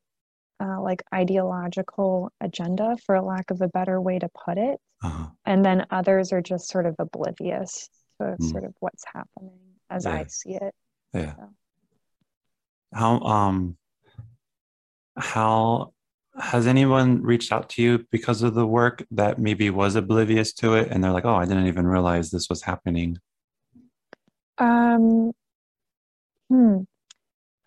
uh, 0.61 0.81
like 0.81 1.03
ideological 1.13 2.31
agenda, 2.41 2.97
for 3.05 3.21
lack 3.21 3.51
of 3.51 3.61
a 3.61 3.67
better 3.67 4.01
way 4.01 4.19
to 4.19 4.29
put 4.45 4.57
it, 4.57 4.79
uh-huh. 5.03 5.27
and 5.45 5.63
then 5.63 5.85
others 5.89 6.33
are 6.33 6.41
just 6.41 6.69
sort 6.69 6.85
of 6.85 6.95
oblivious 6.99 7.89
to 8.19 8.35
mm. 8.39 8.51
sort 8.51 8.65
of 8.65 8.73
what's 8.79 9.03
happening 9.13 9.57
as 9.89 10.05
yeah. 10.05 10.11
I 10.11 10.25
see 10.27 10.55
it. 10.55 10.73
Yeah. 11.13 11.35
So. 11.35 11.49
How 12.93 13.19
um 13.19 13.77
how 15.15 15.93
has 16.39 16.67
anyone 16.67 17.21
reached 17.21 17.51
out 17.51 17.69
to 17.69 17.81
you 17.81 18.05
because 18.11 18.41
of 18.41 18.53
the 18.53 18.65
work 18.65 19.05
that 19.11 19.39
maybe 19.39 19.69
was 19.69 19.95
oblivious 19.95 20.53
to 20.53 20.75
it? 20.75 20.89
And 20.89 21.03
they're 21.03 21.11
like 21.11 21.25
oh 21.25 21.35
i 21.35 21.45
didn't 21.45 21.67
even 21.67 21.87
realize 21.87 22.29
this 22.29 22.49
was 22.49 22.61
happening. 22.63 23.17
Um 24.57 25.31
hmm. 26.49 26.79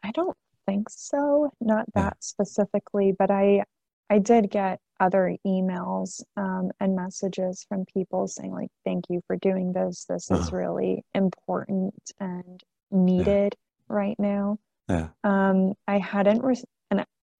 I 0.02 0.11
don't 0.12 0.37
think 0.67 0.88
so. 0.91 1.50
Not 1.61 1.87
that 1.95 2.14
yeah. 2.17 2.21
specifically 2.21 3.14
but 3.19 3.31
i 3.31 3.64
i 4.11 4.19
did 4.19 4.50
get 4.50 4.81
other 5.00 5.37
emails 5.45 6.23
um, 6.37 6.71
and 6.79 6.95
messages 6.95 7.67
from 7.69 7.85
people 7.93 8.29
saying 8.29 8.52
like 8.52 8.71
thank 8.85 9.05
you 9.09 9.21
for 9.26 9.37
doing 9.37 9.73
this. 9.73 10.05
This 10.09 10.31
uh-huh. 10.31 10.41
is 10.41 10.52
really 10.52 11.05
important 11.14 11.95
and 12.21 12.62
needed 12.91 13.57
yeah. 13.57 13.97
right 13.97 14.17
now. 14.19 14.59
Yeah. 14.88 15.09
Um 15.25 15.75
i 15.87 15.99
hadn't 15.99 16.43
re- 16.43 16.62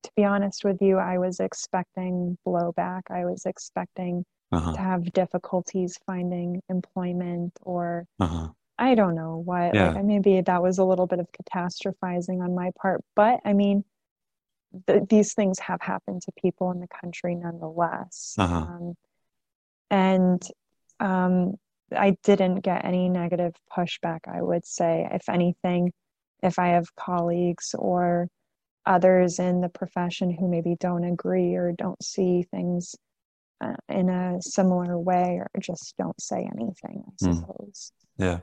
to 0.03 0.11
be 0.17 0.25
honest 0.25 0.65
with 0.65 0.81
you, 0.81 0.99
I 0.99 1.19
was 1.19 1.41
expecting 1.41 2.37
blowback. 2.47 3.03
I 3.11 3.25
was 3.25 3.47
expecting 3.47 4.25
uh-huh. 4.51 4.73
to 4.73 4.79
have 4.79 5.13
difficulties 5.13 5.99
finding 6.07 6.63
employment 6.69 7.53
or 7.63 8.07
uh-huh. 8.21 8.49
I 8.79 8.95
don't 8.95 9.15
know 9.15 9.43
why. 9.45 9.71
Yeah. 9.73 9.93
Like, 9.93 10.05
maybe 10.05 10.41
that 10.41 10.63
was 10.63 10.79
a 10.79 10.85
little 10.85 11.07
bit 11.07 11.21
of 11.21 11.29
catastrophizing 11.31 12.43
on 12.43 12.55
my 12.55 12.71
part. 12.81 13.03
But 13.15 13.41
I 13.45 13.53
mean, 13.53 13.85
th- 14.87 15.05
these 15.09 15.35
things 15.35 15.59
have 15.61 15.81
happened 15.81 16.23
to 16.23 16.33
people 16.33 16.71
in 16.73 16.81
the 16.81 16.89
country 16.89 17.35
nonetheless. 17.35 18.35
Uh-huh. 18.39 18.57
Um, 18.57 18.95
and 19.91 20.43
um, 21.01 21.55
I 21.95 22.17
didn't 22.23 22.61
get 22.61 22.85
any 22.85 23.09
negative 23.09 23.55
pushback, 23.77 24.21
I 24.27 24.43
would 24.43 24.65
say. 24.65 25.07
If 25.13 25.29
anything, 25.29 25.93
if 26.43 26.59
I 26.59 26.69
have 26.69 26.95
colleagues 26.97 27.75
or 27.79 28.29
others 28.87 29.39
in 29.39 29.61
the 29.61 29.69
profession 29.69 30.31
who 30.31 30.49
maybe 30.49 30.77
don't 30.79 31.05
agree 31.05 31.55
or 31.55 31.73
don't 31.73 32.03
see 32.03 32.43
things 32.51 32.97
uh, 33.61 33.75
in 33.89 34.09
a 34.09 34.43
similar 34.43 34.99
way 34.99 35.39
or 35.41 35.49
just 35.61 35.95
don't 35.99 36.21
say 36.21 36.49
anything 36.59 37.05
i 37.07 37.27
hmm. 37.27 37.33
suppose 37.33 37.93
mm. 38.21 38.25
yeah 38.27 38.39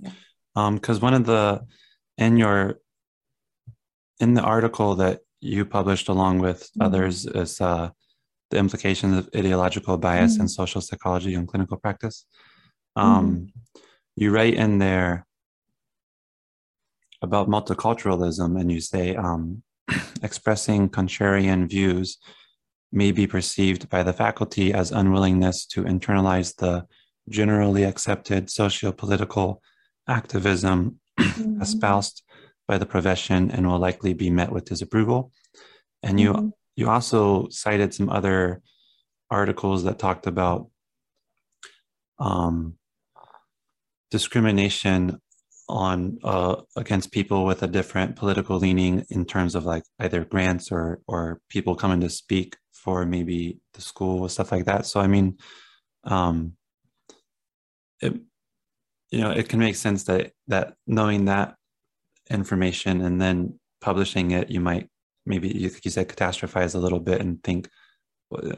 yeah 0.00 0.10
um 0.56 0.74
because 0.74 1.00
one 1.00 1.14
of 1.14 1.24
the 1.26 1.60
in 2.18 2.36
your 2.36 2.80
in 4.20 4.34
the 4.34 4.42
article 4.42 4.94
that 4.96 5.20
you 5.40 5.64
published 5.64 6.08
along 6.08 6.38
with 6.38 6.62
mm-hmm. 6.62 6.82
others 6.82 7.26
is 7.26 7.60
uh, 7.60 7.90
the 8.50 8.58
implications 8.58 9.18
of 9.18 9.28
ideological 9.36 9.98
bias 9.98 10.34
mm-hmm. 10.34 10.42
in 10.42 10.48
social 10.48 10.80
psychology 10.80 11.34
and 11.34 11.46
clinical 11.46 11.76
practice. 11.76 12.26
Um, 12.96 13.26
mm-hmm. 13.26 13.80
You 14.16 14.30
write 14.30 14.54
in 14.54 14.78
there 14.78 15.26
about 17.20 17.48
multiculturalism, 17.48 18.58
and 18.60 18.70
you 18.70 18.80
say 18.80 19.16
um, 19.16 19.62
expressing 20.22 20.88
contrarian 20.88 21.68
views 21.68 22.18
may 22.92 23.10
be 23.10 23.26
perceived 23.26 23.88
by 23.88 24.02
the 24.02 24.12
faculty 24.12 24.72
as 24.72 24.92
unwillingness 24.92 25.66
to 25.66 25.82
internalize 25.82 26.54
the 26.56 26.86
generally 27.28 27.84
accepted 27.84 28.50
socio-political 28.50 29.60
activism 30.08 31.00
mm-hmm. 31.18 31.60
espoused 31.60 32.22
by 32.68 32.78
the 32.78 32.86
profession 32.86 33.50
and 33.50 33.66
will 33.66 33.78
likely 33.78 34.14
be 34.14 34.30
met 34.30 34.50
with 34.50 34.64
disapproval. 34.64 35.32
And 36.02 36.20
you 36.20 36.32
mm-hmm. 36.32 36.48
you 36.76 36.88
also 36.88 37.48
cited 37.50 37.92
some 37.94 38.08
other 38.08 38.62
articles 39.30 39.84
that 39.84 39.98
talked 39.98 40.26
about 40.26 40.68
um, 42.18 42.74
discrimination 44.10 45.20
on 45.68 46.18
uh, 46.24 46.56
against 46.76 47.12
people 47.12 47.44
with 47.44 47.62
a 47.62 47.66
different 47.66 48.16
political 48.16 48.58
leaning 48.58 49.04
in 49.10 49.24
terms 49.24 49.54
of 49.54 49.64
like 49.64 49.84
either 49.98 50.24
grants 50.24 50.70
or 50.70 51.00
or 51.06 51.40
people 51.48 51.74
coming 51.74 52.00
to 52.00 52.10
speak 52.10 52.56
for 52.72 53.06
maybe 53.06 53.58
the 53.72 53.80
school 53.80 54.28
stuff 54.28 54.52
like 54.52 54.66
that. 54.66 54.86
So 54.86 55.00
i 55.00 55.06
mean 55.06 55.38
um 56.04 56.52
it 58.00 58.14
you 59.10 59.20
know 59.20 59.30
it 59.30 59.48
can 59.48 59.58
make 59.58 59.76
sense 59.76 60.04
that 60.04 60.32
that 60.48 60.74
knowing 60.86 61.24
that 61.26 61.54
information 62.30 63.00
and 63.00 63.20
then 63.20 63.58
publishing 63.80 64.32
it 64.32 64.50
you 64.50 64.60
might 64.60 64.88
maybe 65.24 65.48
you, 65.48 65.70
you 65.82 65.90
said 65.90 66.08
catastrophize 66.08 66.74
a 66.74 66.78
little 66.78 67.00
bit 67.00 67.20
and 67.20 67.42
think 67.42 67.68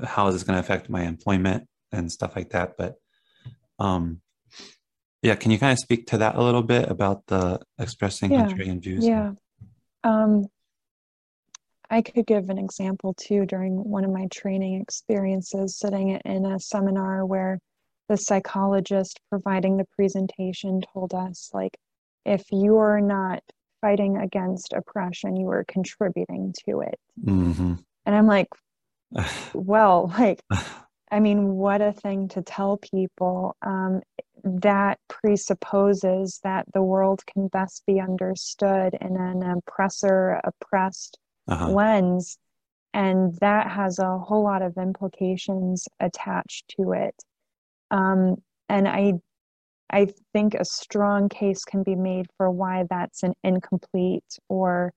how 0.04 0.26
is 0.26 0.34
this 0.34 0.42
going 0.42 0.56
to 0.56 0.60
affect 0.60 0.88
my 0.88 1.02
employment? 1.02 1.68
and 1.92 2.10
stuff 2.10 2.36
like 2.36 2.50
that. 2.50 2.76
But 2.76 2.94
um 3.78 4.20
yeah 5.26 5.34
can 5.34 5.50
you 5.50 5.58
kind 5.58 5.72
of 5.72 5.78
speak 5.78 6.06
to 6.06 6.18
that 6.18 6.36
a 6.36 6.42
little 6.42 6.62
bit 6.62 6.88
about 6.90 7.26
the 7.26 7.60
expressing 7.78 8.32
yeah. 8.32 8.46
contrarian 8.46 8.82
views 8.82 9.04
yeah 9.04 9.32
um 10.04 10.46
I 11.90 12.02
could 12.02 12.26
give 12.26 12.48
an 12.48 12.58
example 12.58 13.14
too 13.14 13.46
during 13.46 13.88
one 13.88 14.04
of 14.04 14.10
my 14.10 14.26
training 14.32 14.80
experiences, 14.80 15.78
sitting 15.78 16.10
in 16.24 16.44
a 16.44 16.58
seminar 16.58 17.24
where 17.24 17.60
the 18.08 18.16
psychologist 18.16 19.20
providing 19.30 19.76
the 19.76 19.86
presentation 19.96 20.82
told 20.92 21.14
us, 21.14 21.50
like, 21.52 21.76
if 22.24 22.44
you 22.50 22.78
are 22.78 23.00
not 23.00 23.42
fighting 23.80 24.16
against 24.16 24.72
oppression, 24.72 25.36
you 25.36 25.48
are 25.48 25.64
contributing 25.68 26.52
to 26.64 26.80
it. 26.80 26.98
Mm-hmm. 27.24 27.74
And 28.04 28.14
I'm 28.14 28.26
like, 28.26 28.48
well, 29.54 30.12
like, 30.18 30.42
I 31.10 31.20
mean, 31.20 31.54
what 31.54 31.82
a 31.82 31.92
thing 31.92 32.28
to 32.28 32.42
tell 32.42 32.78
people. 32.78 33.56
Um, 33.62 34.02
that 34.46 34.98
presupposes 35.08 36.40
that 36.44 36.66
the 36.72 36.82
world 36.82 37.22
can 37.26 37.48
best 37.48 37.84
be 37.86 38.00
understood 38.00 38.96
in 39.00 39.16
an 39.16 39.42
oppressor 39.42 40.40
oppressed 40.44 41.18
uh-huh. 41.48 41.70
lens. 41.70 42.38
And 42.94 43.34
that 43.40 43.70
has 43.70 43.98
a 43.98 44.18
whole 44.18 44.44
lot 44.44 44.62
of 44.62 44.78
implications 44.78 45.86
attached 46.00 46.74
to 46.80 46.92
it. 46.92 47.14
Um, 47.90 48.36
and 48.68 48.88
i 48.88 49.12
i 49.90 50.08
think 50.32 50.54
a 50.54 50.64
strong 50.64 51.28
case 51.28 51.64
can 51.64 51.84
be 51.84 51.94
made 51.94 52.26
for 52.36 52.50
why 52.50 52.84
that's 52.90 53.22
an 53.22 53.32
incomplete 53.44 54.38
or 54.48 54.92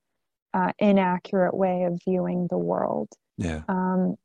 uh, 0.56 0.72
inaccurate 0.79 1.56
way 1.56 1.84
of 1.84 2.00
viewing 2.03 2.48
the 2.50 2.58
world. 2.58 3.10
Yeah. 3.38 3.62
Um, 3.67 4.15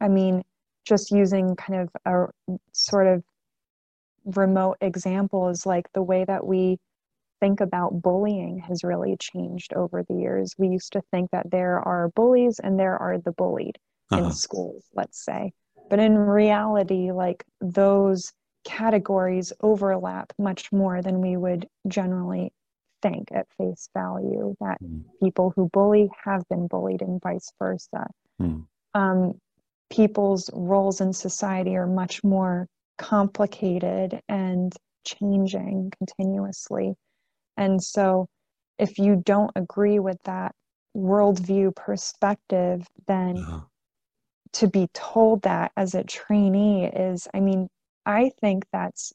i 0.00 0.08
mean 0.08 0.42
just 0.84 1.10
using 1.10 1.56
kind 1.56 1.80
of 1.80 1.88
a 2.04 2.58
sort 2.72 3.06
of 3.06 3.22
remote 4.34 4.76
example 4.80 5.48
is 5.48 5.64
like 5.66 5.90
the 5.92 6.02
way 6.02 6.24
that 6.24 6.46
we 6.46 6.78
think 7.40 7.60
about 7.60 8.02
bullying 8.02 8.58
has 8.58 8.84
really 8.84 9.16
changed 9.18 9.72
over 9.74 10.02
the 10.02 10.14
years. 10.14 10.54
We 10.58 10.68
used 10.68 10.92
to 10.92 11.02
think 11.10 11.30
that 11.30 11.50
there 11.50 11.78
are 11.78 12.10
bullies 12.10 12.58
and 12.58 12.78
there 12.78 12.96
are 12.96 13.18
the 13.18 13.32
bullied 13.32 13.78
uh-huh. 14.10 14.24
in 14.24 14.32
schools, 14.32 14.84
let's 14.94 15.24
say. 15.24 15.52
But 15.88 16.00
in 16.00 16.16
reality, 16.18 17.12
like 17.12 17.44
those 17.60 18.32
categories 18.64 19.52
overlap 19.60 20.32
much 20.38 20.70
more 20.72 21.00
than 21.00 21.20
we 21.20 21.36
would 21.36 21.66
generally 21.86 22.52
think 23.00 23.28
at 23.32 23.46
face 23.56 23.88
value 23.94 24.54
that 24.60 24.78
mm. 24.82 25.04
people 25.22 25.52
who 25.54 25.68
bully 25.72 26.10
have 26.24 26.42
been 26.48 26.66
bullied 26.66 27.00
and 27.00 27.22
vice 27.22 27.52
versa. 27.58 28.06
Mm. 28.42 28.66
Um, 28.94 29.40
people's 29.90 30.50
roles 30.52 31.00
in 31.00 31.12
society 31.12 31.76
are 31.76 31.86
much 31.86 32.22
more 32.24 32.66
complicated 32.98 34.20
and 34.28 34.72
changing 35.04 35.92
continuously. 35.98 36.94
And 37.56 37.82
so, 37.82 38.28
if 38.78 38.98
you 38.98 39.16
don't 39.24 39.50
agree 39.56 39.98
with 39.98 40.18
that 40.24 40.54
worldview 40.96 41.74
perspective, 41.74 42.86
then 43.06 43.38
uh-huh. 43.38 43.60
to 44.52 44.68
be 44.68 44.88
told 44.92 45.42
that 45.42 45.72
as 45.76 45.94
a 45.94 46.04
trainee 46.04 46.86
is, 46.86 47.26
I 47.34 47.40
mean, 47.40 47.68
I 48.06 48.30
think 48.40 48.64
that's 48.72 49.12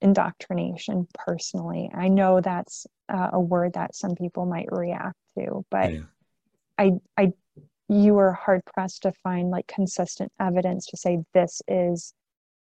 indoctrination 0.00 1.08
personally. 1.14 1.90
I 1.92 2.08
know 2.08 2.40
that's 2.40 2.86
uh, 3.08 3.30
a 3.32 3.40
word 3.40 3.72
that 3.74 3.94
some 3.94 4.14
people 4.14 4.46
might 4.46 4.68
react 4.70 5.16
to, 5.36 5.64
but 5.70 5.92
yeah. 5.92 6.00
I, 6.78 6.92
I, 7.16 7.32
you 7.88 8.16
are 8.18 8.32
hard 8.32 8.62
pressed 8.64 9.02
to 9.02 9.12
find 9.12 9.50
like 9.50 9.66
consistent 9.66 10.30
evidence 10.38 10.86
to 10.86 10.96
say 10.96 11.18
this 11.34 11.60
is 11.66 12.12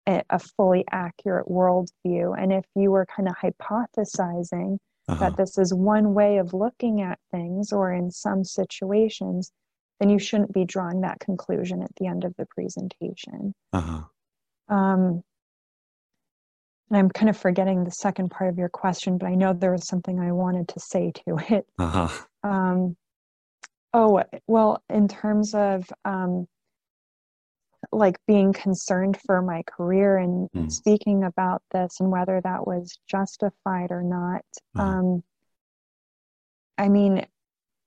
a 0.07 0.39
fully 0.39 0.85
accurate 0.91 1.47
worldview. 1.49 2.37
And 2.37 2.53
if 2.53 2.65
you 2.75 2.91
were 2.91 3.07
kind 3.07 3.29
of 3.29 3.35
hypothesizing 3.37 4.79
uh-huh. 5.09 5.19
that 5.21 5.37
this 5.37 5.59
is 5.59 5.73
one 5.73 6.15
way 6.15 6.39
of 6.39 6.55
looking 6.55 7.03
at 7.03 7.19
things, 7.31 7.73
or 7.73 7.93
in 7.93 8.11
some 8.11 8.45
situations, 8.45 9.53
then 10.01 10.09
you 10.09 10.19
shouldn't 10.19 10.53
be 10.53 10.65
drawing 10.65 11.03
that 11.03 11.21
conclusion 11.21 11.83
at 11.83 11.95
the 11.97 12.07
end 12.07 12.25
of 12.25 12.35
the 12.37 12.47
presentation. 12.47 13.55
Uh-huh. 13.73 14.03
Um, 14.69 15.23
and 16.91 16.99
I'm 16.99 17.09
kind 17.09 17.31
of 17.31 17.37
forgetting 17.37 17.85
the 17.85 17.91
second 17.91 18.31
part 18.31 18.51
of 18.51 18.59
your 18.59 18.69
question, 18.69 19.17
but 19.19 19.27
I 19.27 19.35
know 19.35 19.53
there 19.53 19.73
was 19.73 19.87
something 19.87 20.19
I 20.19 20.33
wanted 20.33 20.69
to 20.69 20.81
say 20.81 21.13
to 21.27 21.39
it. 21.55 21.67
Uh-huh. 21.79 22.09
Um, 22.43 22.97
oh, 23.95 24.23
well, 24.47 24.83
in 24.91 25.09
terms 25.09 25.55
of 25.55 25.89
um, 26.05 26.47
like 27.93 28.17
being 28.27 28.53
concerned 28.53 29.19
for 29.27 29.43
my 29.43 29.63
career 29.65 30.17
and 30.17 30.51
mm. 30.51 30.73
speaking 30.73 31.25
about 31.25 31.63
this 31.73 32.01
and 32.01 32.11
whether 32.11 32.41
that 32.41 32.67
was 32.67 32.99
justified 33.07 33.91
or 33.91 34.03
not. 34.03 34.45
Mm. 34.77 34.81
Um, 34.81 35.23
I 36.79 36.89
mean, 36.89 37.27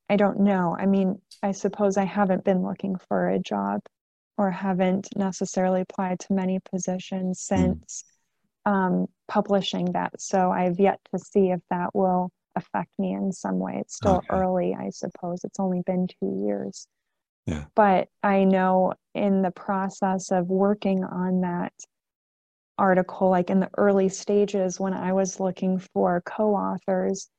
I 0.10 0.16
don't 0.16 0.42
know. 0.42 0.76
I 0.80 0.86
mean, 0.86 1.20
I 1.42 1.52
suppose 1.52 1.98
I 1.98 2.06
haven't 2.06 2.44
been 2.44 2.64
looking 2.64 2.96
for 3.08 3.30
a 3.30 3.40
job 3.40 3.82
or 4.38 4.52
haven't 4.52 5.08
necessarily 5.16 5.82
applied 5.82 6.20
to 6.20 6.34
many 6.34 6.60
positions 6.60 7.46
hmm. 7.50 7.56
since 7.56 8.04
mm. 8.68 8.72
um, 8.72 9.08
publishing 9.28 9.94
that. 9.94 10.20
So 10.22 10.52
I've 10.52 10.80
yet 10.80 11.00
to 11.12 11.20
see 11.20 11.52
if 11.52 11.62
that 11.70 11.96
will 11.96 12.32
affect 12.56 12.92
me 13.00 13.14
in 13.14 13.32
some 13.32 13.60
way. 13.60 13.78
It's 13.80 13.96
still 13.96 14.18
okay. 14.18 14.28
early, 14.30 14.76
I 14.78 14.90
suppose. 14.90 15.44
It's 15.44 15.60
only 15.60 15.82
been 15.86 16.08
two 16.08 16.44
years. 16.46 16.88
Yeah. 17.46 17.66
But 17.76 18.10
I 18.24 18.44
know 18.44 18.94
in 19.16 19.42
the 19.42 19.52
process 19.52 20.32
of 20.32 20.48
working 20.48 21.04
on 21.04 21.42
that 21.42 21.74
article, 22.78 23.30
like 23.30 23.50
in 23.50 23.60
the 23.60 23.70
early 23.78 24.10
stages 24.10 24.80
when 24.80 24.94
I 24.94 25.14
was 25.14 25.40
looking 25.40 25.80
for 25.80 26.22
co 26.26 26.54
authors, 26.56 27.30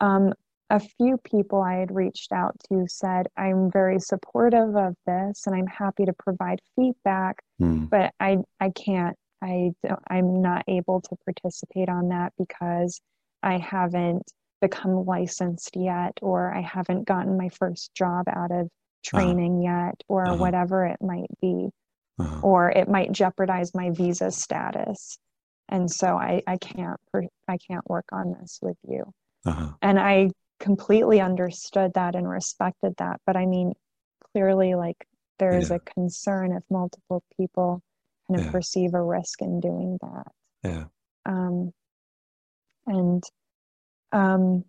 um, 0.00 0.32
a 0.70 0.80
few 0.80 1.18
people 1.18 1.62
I 1.62 1.74
had 1.74 1.94
reached 1.94 2.32
out 2.32 2.56
to 2.68 2.86
said, 2.88 3.26
I'm 3.36 3.70
very 3.70 4.00
supportive 4.00 4.76
of 4.76 4.94
this 5.06 5.46
and 5.46 5.54
I'm 5.54 5.66
happy 5.66 6.04
to 6.04 6.12
provide 6.12 6.60
feedback, 6.74 7.40
mm. 7.60 7.88
but 7.88 8.12
I, 8.18 8.38
I 8.60 8.70
can't, 8.70 9.16
I 9.42 9.72
I'm 10.10 10.42
not 10.42 10.64
able 10.66 11.00
to 11.02 11.16
participate 11.24 11.88
on 11.88 12.08
that 12.08 12.32
because 12.38 13.00
I 13.42 13.58
haven't 13.58 14.32
become 14.60 15.04
licensed 15.04 15.76
yet 15.76 16.18
or 16.22 16.52
I 16.52 16.62
haven't 16.62 17.06
gotten 17.06 17.36
my 17.36 17.48
first 17.50 17.94
job 17.94 18.24
out 18.28 18.50
of. 18.50 18.68
Training 19.06 19.66
uh-huh. 19.66 19.86
yet 19.86 20.02
or 20.08 20.26
uh-huh. 20.26 20.36
whatever 20.36 20.84
it 20.84 20.98
might 21.00 21.30
be 21.40 21.68
uh-huh. 22.18 22.40
or 22.42 22.70
it 22.70 22.88
might 22.88 23.12
jeopardize 23.12 23.74
my 23.74 23.90
visa 23.90 24.30
status 24.30 25.18
and 25.68 25.90
so 25.90 26.16
i 26.16 26.42
i 26.46 26.56
can't 26.56 26.98
i 27.48 27.56
can't 27.68 27.88
work 27.88 28.06
on 28.12 28.34
this 28.40 28.58
with 28.62 28.76
you 28.88 29.04
uh-huh. 29.44 29.70
and 29.82 29.98
i 29.98 30.30
completely 30.58 31.20
understood 31.20 31.92
that 31.94 32.14
and 32.14 32.28
respected 32.28 32.94
that 32.98 33.20
but 33.26 33.36
i 33.36 33.46
mean 33.46 33.72
clearly 34.32 34.74
like 34.74 35.06
there 35.38 35.56
is 35.56 35.70
yeah. 35.70 35.76
a 35.76 35.78
concern 35.80 36.52
if 36.52 36.62
multiple 36.70 37.22
people 37.36 37.82
kind 38.26 38.40
of 38.40 38.46
yeah. 38.46 38.52
perceive 38.52 38.94
a 38.94 39.02
risk 39.02 39.42
in 39.42 39.60
doing 39.60 39.98
that 40.00 40.32
yeah 40.64 40.84
um 41.26 41.72
and 42.86 43.22
um 44.12 44.64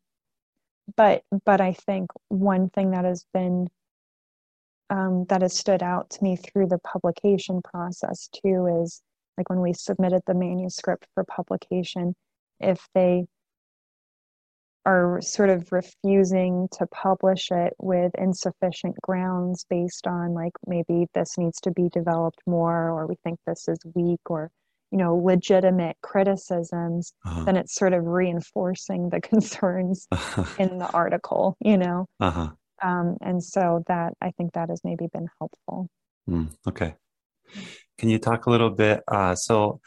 but 0.95 1.23
but 1.45 1.59
I 1.59 1.73
think 1.73 2.11
one 2.29 2.69
thing 2.69 2.91
that 2.91 3.05
has 3.05 3.25
been 3.33 3.67
um, 4.89 5.25
that 5.29 5.41
has 5.41 5.57
stood 5.57 5.83
out 5.83 6.09
to 6.11 6.23
me 6.23 6.35
through 6.35 6.67
the 6.67 6.79
publication 6.79 7.61
process 7.61 8.29
too 8.29 8.81
is 8.83 9.01
like 9.37 9.49
when 9.49 9.61
we 9.61 9.73
submitted 9.73 10.21
the 10.25 10.33
manuscript 10.33 11.07
for 11.13 11.23
publication, 11.23 12.15
if 12.59 12.87
they 12.93 13.25
are 14.87 15.19
sort 15.21 15.49
of 15.49 15.69
refusing 15.73 16.69
to 16.71 16.87
publish 16.87 17.51
it 17.51 17.73
with 17.77 18.11
insufficient 18.17 18.95
grounds 19.01 19.65
based 19.69 20.07
on 20.07 20.33
like 20.33 20.53
maybe 20.65 21.07
this 21.13 21.37
needs 21.37 21.59
to 21.59 21.71
be 21.71 21.89
developed 21.89 22.39
more 22.47 22.89
or 22.89 23.05
we 23.05 23.15
think 23.23 23.37
this 23.45 23.67
is 23.67 23.77
weak 23.93 24.21
or 24.29 24.49
you 24.91 24.97
know 24.97 25.17
legitimate 25.17 25.97
criticisms 26.01 27.11
uh-huh. 27.25 27.43
then 27.43 27.57
it's 27.57 27.75
sort 27.75 27.91
of 27.91 28.05
reinforcing 28.05 29.09
the 29.09 29.19
concerns 29.31 30.07
in 30.57 30.77
the 30.77 30.89
article 30.93 31.57
you 31.59 31.77
know 31.77 32.05
uh-huh. 32.21 32.49
Um, 32.83 33.17
and 33.21 33.43
so 33.43 33.83
that 33.87 34.13
i 34.21 34.31
think 34.31 34.53
that 34.53 34.69
has 34.69 34.81
maybe 34.83 35.07
been 35.11 35.27
helpful 35.39 35.89
mm, 36.29 36.49
okay 36.67 36.95
can 37.97 38.09
you 38.09 38.19
talk 38.19 38.45
a 38.45 38.49
little 38.49 38.69
bit 38.69 39.03
uh, 39.07 39.35
so 39.35 39.79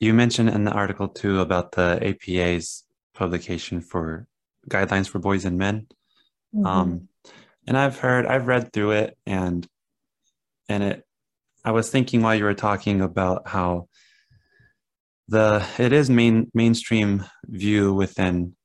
you 0.00 0.14
mentioned 0.14 0.48
in 0.48 0.64
the 0.64 0.72
article 0.72 1.08
too 1.08 1.40
about 1.40 1.72
the 1.72 1.98
apa's 2.02 2.84
publication 3.14 3.80
for 3.80 4.26
guidelines 4.68 5.08
for 5.08 5.18
boys 5.18 5.44
and 5.44 5.58
men. 5.58 5.86
Mm-hmm. 6.54 6.66
Um, 6.66 7.08
and 7.66 7.76
I've 7.76 7.98
heard, 7.98 8.26
I've 8.26 8.46
read 8.46 8.72
through 8.72 8.92
it, 8.92 9.18
and 9.26 9.66
and 10.68 10.82
it. 10.82 11.04
I 11.64 11.72
was 11.72 11.90
thinking 11.90 12.22
while 12.22 12.34
you 12.34 12.44
were 12.44 12.54
talking 12.54 13.02
about 13.02 13.48
how 13.48 13.88
the 15.26 15.66
it 15.78 15.92
is 15.92 16.08
main 16.08 16.50
mainstream 16.54 17.26
view 17.44 17.92
within 17.92 18.56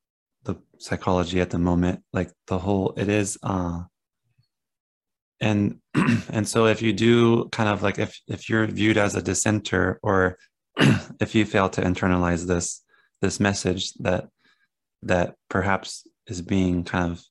psychology 0.84 1.40
at 1.40 1.50
the 1.50 1.60
moment, 1.60 2.04
like 2.12 2.30
the 2.48 2.60
whole 2.60 2.94
it 2.98 3.08
is. 3.10 3.38
uh 3.42 3.84
and 5.40 5.80
and 6.30 6.48
so 6.48 6.66
if 6.66 6.82
you 6.82 6.94
do 6.94 7.50
kind 7.50 7.70
of 7.70 7.84
like 7.84 8.00
if 8.00 8.20
if 8.28 8.50
you're 8.50 8.68
viewed 8.68 8.98
as 8.98 9.16
a 9.16 9.22
dissenter 9.22 10.00
or 10.02 10.38
if 11.20 11.36
you 11.36 11.46
fail 11.46 11.70
to 11.70 11.82
internalize 11.82 12.46
this 12.48 12.84
this 13.22 13.40
message 13.40 13.94
that 13.96 14.28
that 15.04 15.36
perhaps 15.50 16.08
is 16.28 16.42
being 16.42 16.84
kind 16.84 17.12
of 17.12 17.22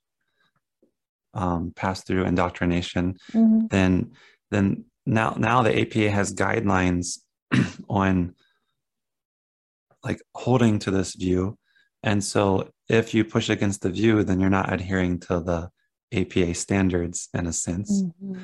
um, 1.34 1.72
passed 1.74 2.06
through 2.06 2.24
indoctrination, 2.24 3.16
mm-hmm. 3.32 3.66
then 3.70 4.12
then 4.50 4.84
now 5.06 5.34
now 5.38 5.62
the 5.62 5.80
APA 5.80 6.10
has 6.10 6.34
guidelines 6.34 7.18
on 7.88 8.34
like 10.04 10.20
holding 10.34 10.78
to 10.80 10.90
this 10.90 11.14
view, 11.14 11.56
and 12.02 12.22
so 12.22 12.68
if 12.88 13.14
you 13.14 13.24
push 13.24 13.48
against 13.48 13.82
the 13.82 13.90
view, 13.90 14.22
then 14.22 14.40
you're 14.40 14.50
not 14.50 14.72
adhering 14.72 15.20
to 15.20 15.40
the 15.40 15.70
APA 16.12 16.54
standards 16.54 17.28
in 17.32 17.46
a 17.46 17.52
sense, 17.52 18.02
mm-hmm. 18.02 18.38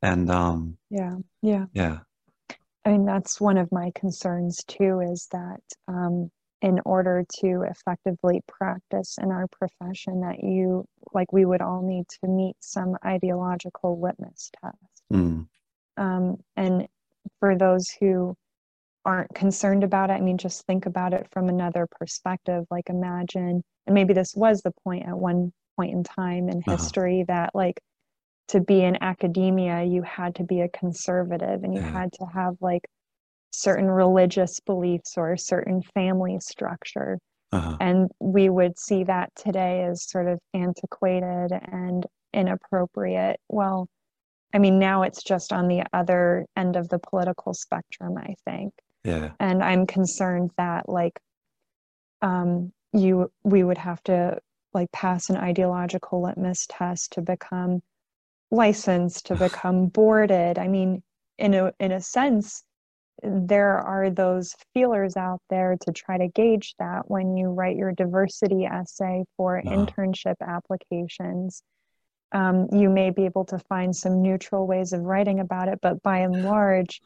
and 0.00 0.30
um, 0.30 0.76
yeah, 0.90 1.16
yeah, 1.42 1.66
yeah. 1.72 1.98
I 2.84 2.90
mean 2.90 3.04
that's 3.04 3.40
one 3.40 3.58
of 3.58 3.70
my 3.70 3.92
concerns 3.94 4.64
too. 4.66 5.00
Is 5.00 5.28
that 5.30 5.60
um, 5.88 6.30
in 6.62 6.78
order 6.84 7.24
to 7.40 7.64
effectively 7.68 8.40
practice 8.46 9.18
in 9.20 9.30
our 9.30 9.46
profession 9.48 10.20
that 10.20 10.42
you 10.42 10.86
like 11.12 11.32
we 11.32 11.44
would 11.44 11.60
all 11.60 11.82
need 11.82 12.06
to 12.08 12.28
meet 12.28 12.56
some 12.60 12.96
ideological 13.04 14.00
litmus 14.00 14.50
test 14.62 15.02
mm. 15.12 15.46
um, 15.96 16.36
and 16.56 16.88
for 17.40 17.58
those 17.58 17.90
who 18.00 18.36
aren't 19.04 19.34
concerned 19.34 19.84
about 19.84 20.10
it 20.10 20.14
i 20.14 20.20
mean 20.20 20.38
just 20.38 20.64
think 20.66 20.86
about 20.86 21.12
it 21.12 21.26
from 21.32 21.48
another 21.48 21.86
perspective 21.98 22.64
like 22.70 22.88
imagine 22.88 23.62
and 23.86 23.94
maybe 23.94 24.14
this 24.14 24.34
was 24.34 24.62
the 24.62 24.72
point 24.84 25.06
at 25.06 25.16
one 25.16 25.52
point 25.76 25.92
in 25.92 26.04
time 26.04 26.48
in 26.48 26.58
uh-huh. 26.58 26.72
history 26.72 27.24
that 27.26 27.50
like 27.54 27.80
to 28.48 28.60
be 28.60 28.82
in 28.82 28.96
academia 29.02 29.82
you 29.82 30.02
had 30.02 30.34
to 30.34 30.44
be 30.44 30.60
a 30.60 30.68
conservative 30.68 31.64
and 31.64 31.74
you 31.74 31.80
yeah. 31.80 31.90
had 31.90 32.12
to 32.12 32.24
have 32.26 32.54
like 32.60 32.82
certain 33.52 33.86
religious 33.86 34.60
beliefs 34.60 35.14
or 35.16 35.32
a 35.32 35.38
certain 35.38 35.82
family 35.94 36.38
structure. 36.40 37.18
Uh-huh. 37.52 37.76
And 37.80 38.10
we 38.18 38.48
would 38.48 38.78
see 38.78 39.04
that 39.04 39.30
today 39.36 39.84
as 39.84 40.08
sort 40.08 40.26
of 40.26 40.38
antiquated 40.54 41.50
and 41.52 42.06
inappropriate. 42.32 43.38
Well, 43.48 43.88
I 44.54 44.58
mean, 44.58 44.78
now 44.78 45.02
it's 45.02 45.22
just 45.22 45.52
on 45.52 45.68
the 45.68 45.82
other 45.92 46.46
end 46.56 46.76
of 46.76 46.88
the 46.88 46.98
political 46.98 47.52
spectrum, 47.52 48.16
I 48.16 48.34
think. 48.46 48.72
Yeah. 49.04 49.30
And 49.40 49.62
I'm 49.62 49.86
concerned 49.86 50.50
that, 50.56 50.88
like, 50.88 51.18
um, 52.20 52.72
you, 52.92 53.30
we 53.42 53.64
would 53.64 53.78
have 53.78 54.02
to 54.04 54.38
like 54.74 54.90
pass 54.92 55.28
an 55.28 55.36
ideological 55.36 56.22
litmus 56.22 56.66
test 56.68 57.12
to 57.12 57.20
become 57.20 57.80
licensed, 58.50 59.26
to 59.26 59.36
become 59.48 59.86
boarded. 59.86 60.58
I 60.58 60.68
mean, 60.68 61.02
in 61.38 61.54
a 61.54 61.72
in 61.80 61.92
a 61.92 62.00
sense, 62.00 62.62
there 63.22 63.78
are 63.78 64.10
those 64.10 64.54
feelers 64.74 65.16
out 65.16 65.40
there 65.50 65.76
to 65.80 65.92
try 65.92 66.18
to 66.18 66.28
gauge 66.28 66.74
that 66.78 67.10
when 67.10 67.36
you 67.36 67.48
write 67.48 67.76
your 67.76 67.92
diversity 67.92 68.64
essay 68.64 69.24
for 69.36 69.58
uh-huh. 69.58 69.70
internship 69.70 70.36
applications. 70.40 71.62
Um, 72.34 72.68
you 72.72 72.88
may 72.88 73.10
be 73.10 73.26
able 73.26 73.44
to 73.46 73.58
find 73.58 73.94
some 73.94 74.22
neutral 74.22 74.66
ways 74.66 74.94
of 74.94 75.02
writing 75.02 75.38
about 75.38 75.68
it, 75.68 75.80
but 75.82 76.02
by 76.02 76.20
and 76.20 76.44
large, 76.44 77.02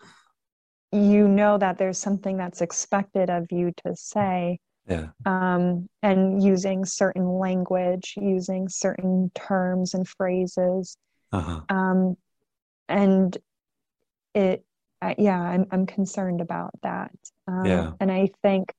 you 0.92 1.28
know 1.28 1.58
that 1.58 1.78
there's 1.78 1.98
something 1.98 2.36
that's 2.36 2.60
expected 2.60 3.30
of 3.30 3.46
you 3.50 3.72
to 3.84 3.96
say. 3.96 4.58
Yeah. 4.88 5.08
Um, 5.24 5.88
and 6.02 6.42
using 6.42 6.84
certain 6.84 7.26
language, 7.26 8.14
using 8.16 8.68
certain 8.68 9.32
terms 9.34 9.94
and 9.94 10.06
phrases. 10.06 10.96
Uh-huh. 11.32 11.60
Um, 11.68 12.16
and 12.88 13.36
it 14.34 14.64
uh, 15.02 15.14
yeah, 15.18 15.40
I'm 15.40 15.66
I'm 15.70 15.86
concerned 15.86 16.40
about 16.40 16.70
that. 16.82 17.12
Um, 17.48 17.64
yeah. 17.64 17.92
And 18.00 18.10
I 18.10 18.30
think 18.42 18.72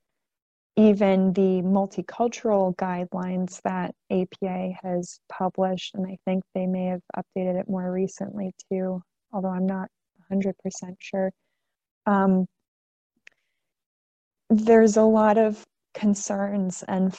even 0.77 1.33
the 1.33 1.61
multicultural 1.63 2.75
guidelines 2.75 3.61
that 3.63 3.95
APA 4.11 4.73
has 4.83 5.19
published, 5.29 5.95
and 5.95 6.05
I 6.05 6.17
think 6.25 6.43
they 6.53 6.67
may 6.67 6.85
have 6.85 7.01
updated 7.15 7.59
it 7.59 7.69
more 7.69 7.91
recently 7.91 8.53
too, 8.71 9.01
although 9.33 9.49
I'm 9.49 9.65
not 9.65 9.89
100% 10.31 10.53
sure. 10.99 11.31
Um, 12.07 12.47
there's 14.49 14.97
a 14.97 15.03
lot 15.03 15.37
of 15.37 15.63
concerns 15.93 16.83
and 16.87 17.13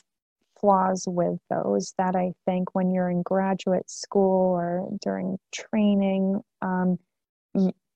flaws 0.60 1.04
with 1.06 1.38
those 1.50 1.94
that 1.98 2.16
I 2.16 2.32
think 2.46 2.74
when 2.74 2.90
you're 2.90 3.10
in 3.10 3.22
graduate 3.22 3.88
school 3.90 4.54
or 4.54 4.88
during 5.00 5.38
training, 5.52 6.40
um, 6.62 6.98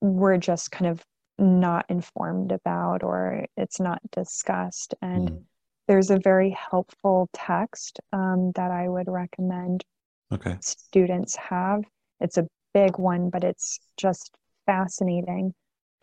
we're 0.00 0.36
just 0.36 0.70
kind 0.70 0.90
of 0.90 1.02
not 1.38 1.86
informed 1.88 2.52
about 2.52 3.02
or 3.02 3.46
it's 3.56 3.80
not 3.80 4.00
discussed. 4.12 4.94
And 5.02 5.30
mm. 5.30 5.42
there's 5.88 6.10
a 6.10 6.18
very 6.18 6.50
helpful 6.50 7.28
text 7.32 8.00
um, 8.12 8.52
that 8.54 8.70
I 8.70 8.88
would 8.88 9.08
recommend 9.08 9.84
okay. 10.32 10.56
students 10.60 11.34
have. 11.36 11.82
It's 12.20 12.38
a 12.38 12.46
big 12.74 12.98
one, 12.98 13.30
but 13.30 13.44
it's 13.44 13.80
just 13.96 14.30
fascinating 14.66 15.54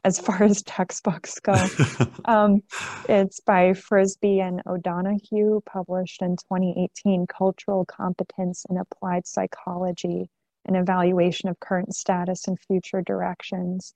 as 0.03 0.19
far 0.19 0.43
as 0.43 0.61
textbooks 0.63 1.39
go. 1.39 1.55
um, 2.25 2.61
it's 3.07 3.39
by 3.39 3.73
Frisby 3.73 4.39
and 4.39 4.61
O'Donohue, 4.67 5.61
published 5.65 6.21
in 6.21 6.35
2018 6.37 7.27
Cultural 7.27 7.85
Competence 7.85 8.65
in 8.69 8.77
Applied 8.77 9.27
Psychology 9.27 10.29
an 10.69 10.75
evaluation 10.75 11.49
of 11.49 11.59
current 11.59 11.95
status 11.95 12.47
and 12.47 12.59
future 12.59 13.01
directions. 13.01 13.93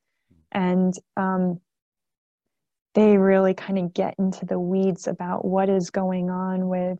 And 0.51 0.93
um, 1.17 1.59
they 2.95 3.17
really 3.17 3.53
kind 3.53 3.79
of 3.79 3.93
get 3.93 4.15
into 4.17 4.45
the 4.45 4.59
weeds 4.59 5.07
about 5.07 5.45
what 5.45 5.69
is 5.69 5.89
going 5.89 6.29
on 6.29 6.67
with 6.67 6.99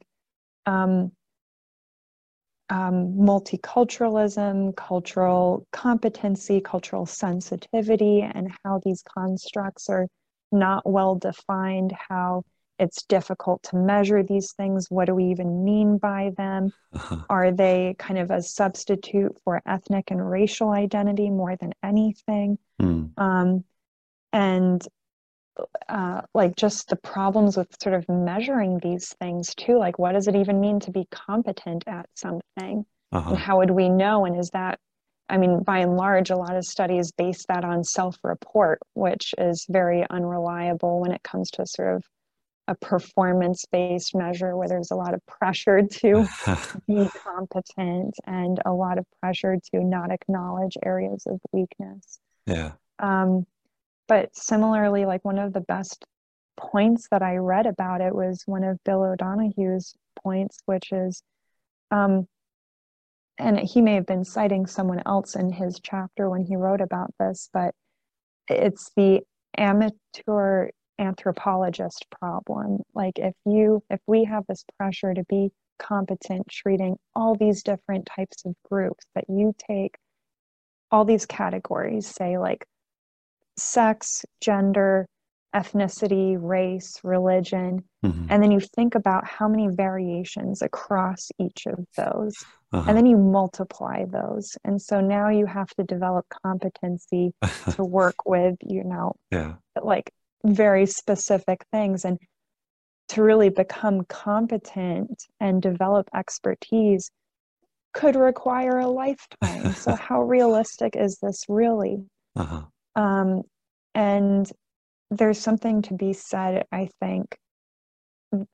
um, 0.66 1.12
um, 2.74 3.14
multiculturalism, 3.14 4.76
cultural 4.76 5.68
competency, 5.72 6.60
cultural 6.60 7.06
sensitivity, 7.06 8.22
and 8.22 8.52
how 8.64 8.82
these 8.84 9.04
constructs 9.04 9.90
are 9.90 10.08
not 10.52 10.82
well 10.84 11.14
defined, 11.14 11.94
how 12.10 12.44
it's 12.80 13.04
difficult 13.04 13.62
to 13.62 13.76
measure 13.76 14.24
these 14.24 14.54
things. 14.54 14.88
What 14.90 15.06
do 15.06 15.14
we 15.14 15.26
even 15.26 15.64
mean 15.64 16.00
by 16.00 16.32
them? 16.36 16.72
Uh-huh. 16.92 17.18
Are 17.30 17.52
they 17.52 17.96
kind 18.00 18.18
of 18.18 18.32
a 18.32 18.42
substitute 18.42 19.38
for 19.44 19.62
ethnic 19.68 20.10
and 20.10 20.28
racial 20.28 20.72
identity 20.72 21.30
more 21.30 21.56
than 21.56 21.74
anything? 21.84 22.58
Mm. 22.82 23.12
Um, 23.20 23.64
and 24.32 24.82
uh, 25.90 26.22
like 26.34 26.56
just 26.56 26.88
the 26.88 26.96
problems 26.96 27.58
with 27.58 27.68
sort 27.82 27.96
of 27.96 28.08
measuring 28.10 28.80
these 28.80 29.14
things 29.20 29.54
too. 29.56 29.78
Like, 29.78 30.00
what 30.00 30.14
does 30.14 30.28
it 30.28 30.36
even 30.36 30.60
mean 30.60 30.80
to 30.82 30.92
be 30.92 31.08
competent 31.12 31.84
at 31.88 32.08
something? 32.16 32.86
Uh-huh. 33.12 33.30
And 33.30 33.38
how 33.38 33.60
would 33.60 33.72
we 33.72 33.90
know? 33.90 34.26
And 34.26 34.40
is 34.40 34.50
that 34.54 34.80
I 35.30 35.38
mean, 35.38 35.64
by 35.64 35.80
and 35.80 35.96
large, 35.96 36.30
a 36.30 36.36
lot 36.36 36.56
of 36.56 36.66
studies 36.66 37.12
base 37.12 37.46
that 37.48 37.64
on 37.64 37.84
self 37.84 38.18
report, 38.24 38.80
which 38.94 39.34
is 39.38 39.66
very 39.70 40.06
unreliable 40.10 41.00
when 41.00 41.12
it 41.12 41.24
comes 41.24 41.50
to 41.52 41.66
sort 41.66 41.96
of 41.96 42.04
a 42.68 42.76
performance 42.76 43.66
based 43.72 44.16
measure 44.16 44.56
where 44.56 44.68
there's 44.68 44.92
a 44.92 44.96
lot 44.96 45.14
of 45.14 45.26
pressure 45.26 45.82
to 45.92 46.28
be 46.88 47.10
competent 47.24 48.16
and 48.26 48.60
a 48.66 48.72
lot 48.72 48.98
of 48.98 49.06
pressure 49.22 49.58
to 49.74 49.84
not 49.84 50.12
acknowledge 50.12 50.78
areas 50.84 51.24
of 51.28 51.40
weakness. 51.52 52.20
Yeah. 52.46 52.74
Um, 53.00 53.46
but 54.14 54.36
similarly, 54.36 55.08
like 55.08 55.26
one 55.26 55.40
of 55.40 55.54
the 55.54 55.62
best 55.62 56.06
points 56.56 57.08
that 57.10 57.24
I 57.24 57.38
read 57.38 57.66
about 57.66 58.00
it 58.00 58.14
was 58.14 58.44
one 58.46 58.64
of 58.64 58.78
Bill 58.84 59.02
O'Donohue's 59.02 59.96
points, 60.22 60.60
which 60.68 60.92
is, 60.92 61.24
um, 61.90 62.28
and 63.40 63.60
he 63.60 63.82
may 63.82 63.96
have 63.96 64.06
been 64.06 64.24
citing 64.24 64.68
someone 64.68 65.02
else 65.08 65.36
in 65.36 65.52
his 65.52 65.80
chapter 65.82 66.30
when 66.30 66.44
he 66.44 66.56
wrote 66.56 66.80
about 66.80 67.12
this, 67.20 67.50
but 67.52 67.74
it's 68.48 68.92
the 68.96 69.22
amateur 69.58 70.70
anthropologist 71.00 72.06
problem. 72.22 72.84
Like 72.94 73.18
if 73.18 73.34
you 73.48 73.82
if 73.90 74.00
we 74.06 74.26
have 74.26 74.44
this 74.48 74.64
pressure 74.78 75.16
to 75.16 75.24
be 75.28 75.50
competent 75.80 76.48
treating 76.50 76.98
all 77.16 77.34
these 77.34 77.64
different 77.64 78.08
types 78.16 78.46
of 78.46 78.54
groups 78.70 79.08
that 79.16 79.26
you 79.28 79.56
take 79.68 79.96
all 80.92 81.04
these 81.04 81.26
categories 81.26 82.06
say 82.06 82.38
like 82.38 82.68
sex 83.58 84.26
gender 84.42 85.08
ethnicity 85.56 86.36
race 86.40 87.00
religion. 87.04 87.84
Mm-hmm. 88.04 88.26
and 88.30 88.44
then 88.44 88.52
you 88.52 88.60
think 88.60 88.96
about 88.96 89.26
how 89.26 89.48
many 89.48 89.70
variations 89.70 90.62
across 90.62 91.32
each 91.40 91.68
of 91.68 91.86
those. 91.96 92.36
Uh-huh. 92.74 92.86
and 92.90 92.98
then 92.98 93.06
you 93.06 93.18
multiply 93.18 94.04
those. 94.06 94.58
And 94.66 94.82
so 94.82 95.00
now 95.00 95.30
you 95.30 95.46
have 95.46 95.70
to 95.76 95.84
develop 95.84 96.26
competency 96.44 97.34
to 97.76 97.84
work 97.84 98.26
with 98.26 98.56
you 98.62 98.84
know 98.84 99.14
yeah. 99.32 99.56
like 99.82 100.12
very 100.44 100.86
specific 100.86 101.64
things. 101.72 102.04
And 102.04 102.18
to 103.10 103.22
really 103.22 103.50
become 103.50 104.06
competent 104.06 105.26
and 105.40 105.62
develop 105.62 106.10
expertise 106.16 107.12
could 107.94 108.16
require 108.16 108.80
a 108.80 108.88
lifetime. 108.88 109.74
So 109.74 109.96
how 110.08 110.24
realistic 110.24 110.96
is 110.96 111.20
this 111.22 111.46
really? 111.48 112.04
Uh-huh. 112.36 112.64
Um, 112.96 113.42
and 113.96 114.52
there's 115.12 115.40
something 115.40 115.82
to 115.82 115.94
be 115.94 116.14
said 116.14 116.66
i 116.72 116.90
think 117.00 117.38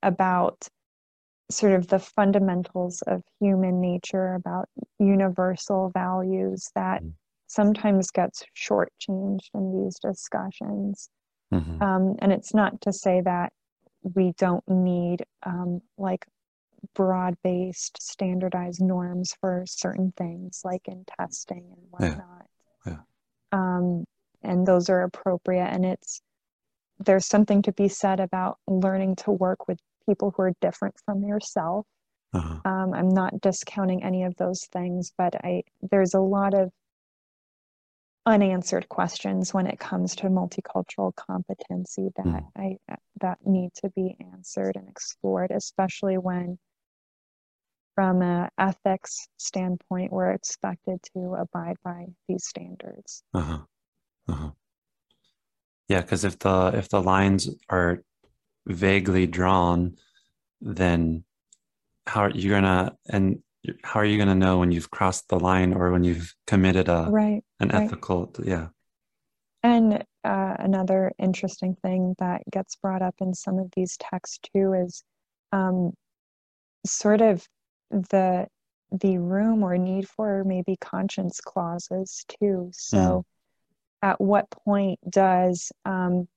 about 0.04 0.68
sort 1.52 1.74
of 1.74 1.88
the 1.88 2.00
fundamentals 2.00 3.02
of 3.08 3.24
human 3.40 3.82
nature 3.82 4.36
about 4.36 4.68
universal 5.00 5.90
values 5.94 6.70
that 6.76 7.02
mm. 7.02 7.12
sometimes 7.48 8.12
gets 8.12 8.44
shortchanged 8.56 9.48
in 9.54 9.84
these 9.84 9.98
discussions 10.00 11.10
Mm-hmm. 11.54 11.82
Um, 11.82 12.16
and 12.20 12.32
it's 12.32 12.54
not 12.54 12.80
to 12.82 12.94
say 12.94 13.22
that 13.22 13.52
we 14.04 14.34
don't 14.38 14.64
need 14.68 15.24
um, 15.46 15.82
like 15.98 16.26
broad 16.96 17.36
based 17.44 18.02
standardized 18.02 18.82
norms 18.82 19.36
for 19.42 19.64
certain 19.68 20.14
things 20.16 20.62
like 20.64 20.88
in 20.88 21.06
testing 21.20 21.66
and 21.72 21.88
whatnot. 21.90 22.46
Yeah. 22.86 22.94
yeah. 22.94 22.98
Um, 23.52 24.06
and 24.50 24.66
those 24.66 24.90
are 24.90 25.04
appropriate. 25.04 25.68
And 25.68 25.86
it's, 25.86 26.22
there's 26.98 27.28
something 27.28 27.62
to 27.62 27.72
be 27.72 27.88
said 27.88 28.20
about 28.20 28.58
learning 28.68 29.16
to 29.18 29.32
work 29.32 29.68
with 29.68 29.80
people 30.08 30.34
who 30.36 30.44
are 30.44 30.54
different 30.60 30.96
from 31.06 31.24
yourself. 31.24 31.86
Uh-huh. 32.34 32.60
Um, 32.66 32.94
I'm 32.94 33.10
not 33.10 33.42
discounting 33.42 34.04
any 34.04 34.24
of 34.24 34.36
those 34.36 34.66
things, 34.72 35.12
but 35.18 35.36
I 35.36 35.64
there's 35.90 36.14
a 36.14 36.20
lot 36.20 36.54
of 36.54 36.72
unanswered 38.26 38.88
questions 38.90 39.54
when 39.54 39.66
it 39.66 39.80
comes 39.80 40.16
to 40.18 40.28
multicultural 40.28 41.16
competency 41.16 42.10
that 42.16 42.26
mm. 42.26 42.46
I 42.56 42.78
that 43.22 43.40
need 43.46 43.72
to 43.82 43.90
be 43.96 44.16
answered 44.34 44.76
and 44.76 44.88
explored, 44.88 45.50
especially 45.50 46.18
when 46.18 46.60
from 47.96 48.22
an 48.22 48.50
ethics 48.58 49.28
standpoint 49.38 50.12
we're 50.12 50.32
expected 50.32 51.00
to 51.14 51.36
abide 51.40 51.78
by 51.84 52.06
these 52.28 52.46
standards. 52.46 53.24
Uh-huh. 53.34 53.60
Uh-huh. 54.30 54.52
Yeah, 55.88 56.02
because 56.02 56.24
if 56.24 56.38
the 56.40 56.72
if 56.76 56.90
the 56.90 57.02
lines 57.02 57.50
are 57.70 58.04
vaguely 58.68 59.26
drawn, 59.26 59.96
then 60.62 61.24
how 62.06 62.22
are 62.22 62.32
you 62.32 62.50
gonna 62.50 62.96
and 63.10 63.42
how 63.84 64.00
are 64.00 64.06
you 64.06 64.18
going 64.18 64.30
to 64.30 64.36
know 64.36 64.58
when 64.58 64.72
you've 64.72 64.90
crossed 64.90 65.28
the 65.28 65.40
line 65.40 65.74
or 65.74 65.92
when 65.92 66.04
you've 66.04 66.34
committed 66.48 66.88
a 66.88 67.08
right 67.10 67.44
an 67.60 67.70
right. 67.70 67.84
ethical 67.84 68.34
yeah 68.44 68.68
and 69.64 70.04
uh, 70.24 70.56
another 70.60 71.12
interesting 71.20 71.76
thing 71.82 72.16
that 72.20 72.42
gets 72.52 72.76
brought 72.78 73.02
up 73.02 73.16
in 73.20 73.34
some 73.34 73.60
of 73.60 73.70
these 73.76 73.98
texts 73.98 74.40
too 74.54 74.74
is 74.74 75.04
um, 75.52 75.92
sort 76.86 77.22
of 77.22 77.46
the 77.92 78.48
the 78.92 79.18
room 79.18 79.64
or 79.64 79.78
need 79.78 80.08
for 80.08 80.44
maybe 80.46 80.76
conscience 80.82 81.40
clauses 81.42 82.26
too 82.28 82.70
so 82.74 82.98
mm. 82.98 83.24
At 84.02 84.20
what 84.20 84.50
point 84.50 85.00
does 85.10 85.72
um, 85.86 86.28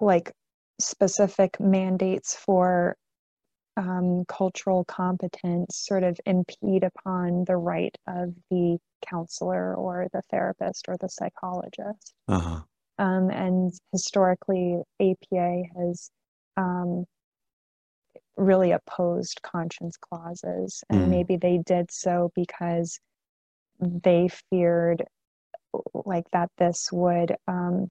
like 0.00 0.32
specific 0.78 1.58
mandates 1.60 2.34
for 2.34 2.96
um, 3.76 4.24
cultural 4.26 4.84
competence 4.84 5.84
sort 5.86 6.02
of 6.02 6.18
impede 6.24 6.82
upon 6.82 7.44
the 7.44 7.56
right 7.56 7.96
of 8.06 8.34
the 8.50 8.78
counselor 9.06 9.74
or 9.74 10.08
the 10.12 10.22
therapist 10.30 10.86
or 10.88 10.96
the 10.98 11.08
psychologist. 11.08 12.14
Uh-huh. 12.28 12.60
Um, 12.98 13.30
and 13.30 13.72
historically, 13.92 14.80
APA 15.00 15.62
has 15.76 16.10
um, 16.56 17.04
really 18.36 18.72
opposed 18.72 19.40
conscience 19.42 19.96
clauses, 19.98 20.82
and 20.88 21.02
mm. 21.02 21.08
maybe 21.08 21.36
they 21.36 21.58
did 21.58 21.90
so 21.90 22.30
because 22.34 22.98
they 23.80 24.28
feared 24.50 25.04
like 25.94 26.24
that 26.32 26.50
this 26.58 26.90
would 26.92 27.34
um, 27.48 27.88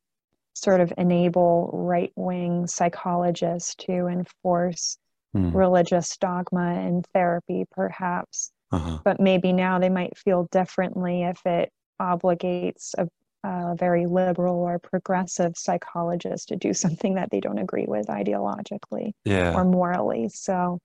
sort 0.54 0.82
of 0.82 0.94
enable 0.98 1.70
right 1.74 2.12
wing 2.16 2.66
psychologists 2.68 3.76
to 3.76 4.08
enforce 4.08 4.98
mm. 5.36 5.54
religious 5.54 6.18
dogma 6.18 6.80
in 6.82 7.04
therapy, 7.14 7.66
perhaps. 7.72 8.52
Uh-huh. 8.72 9.00
But 9.04 9.20
maybe 9.20 9.54
now 9.54 9.80
they 9.80 9.90
might 9.90 10.18
feel 10.18 10.48
differently 10.52 11.24
if 11.24 11.40
it 11.46 11.72
obligates 12.02 12.94
a, 12.98 13.08
a, 13.48 13.76
very 13.76 14.06
liberal 14.06 14.56
or 14.56 14.80
progressive 14.80 15.54
psychologist 15.56 16.50
to 16.50 16.56
do 16.56 16.74
something 16.74 17.16
that 17.16 17.30
they 17.32 17.40
don't 17.40 17.60
agree 17.60 17.86
with 17.88 18.08
ideologically 18.08 19.12
yeah. 19.24 19.54
or 19.54 19.64
morally. 19.64 20.30
So 20.30 20.80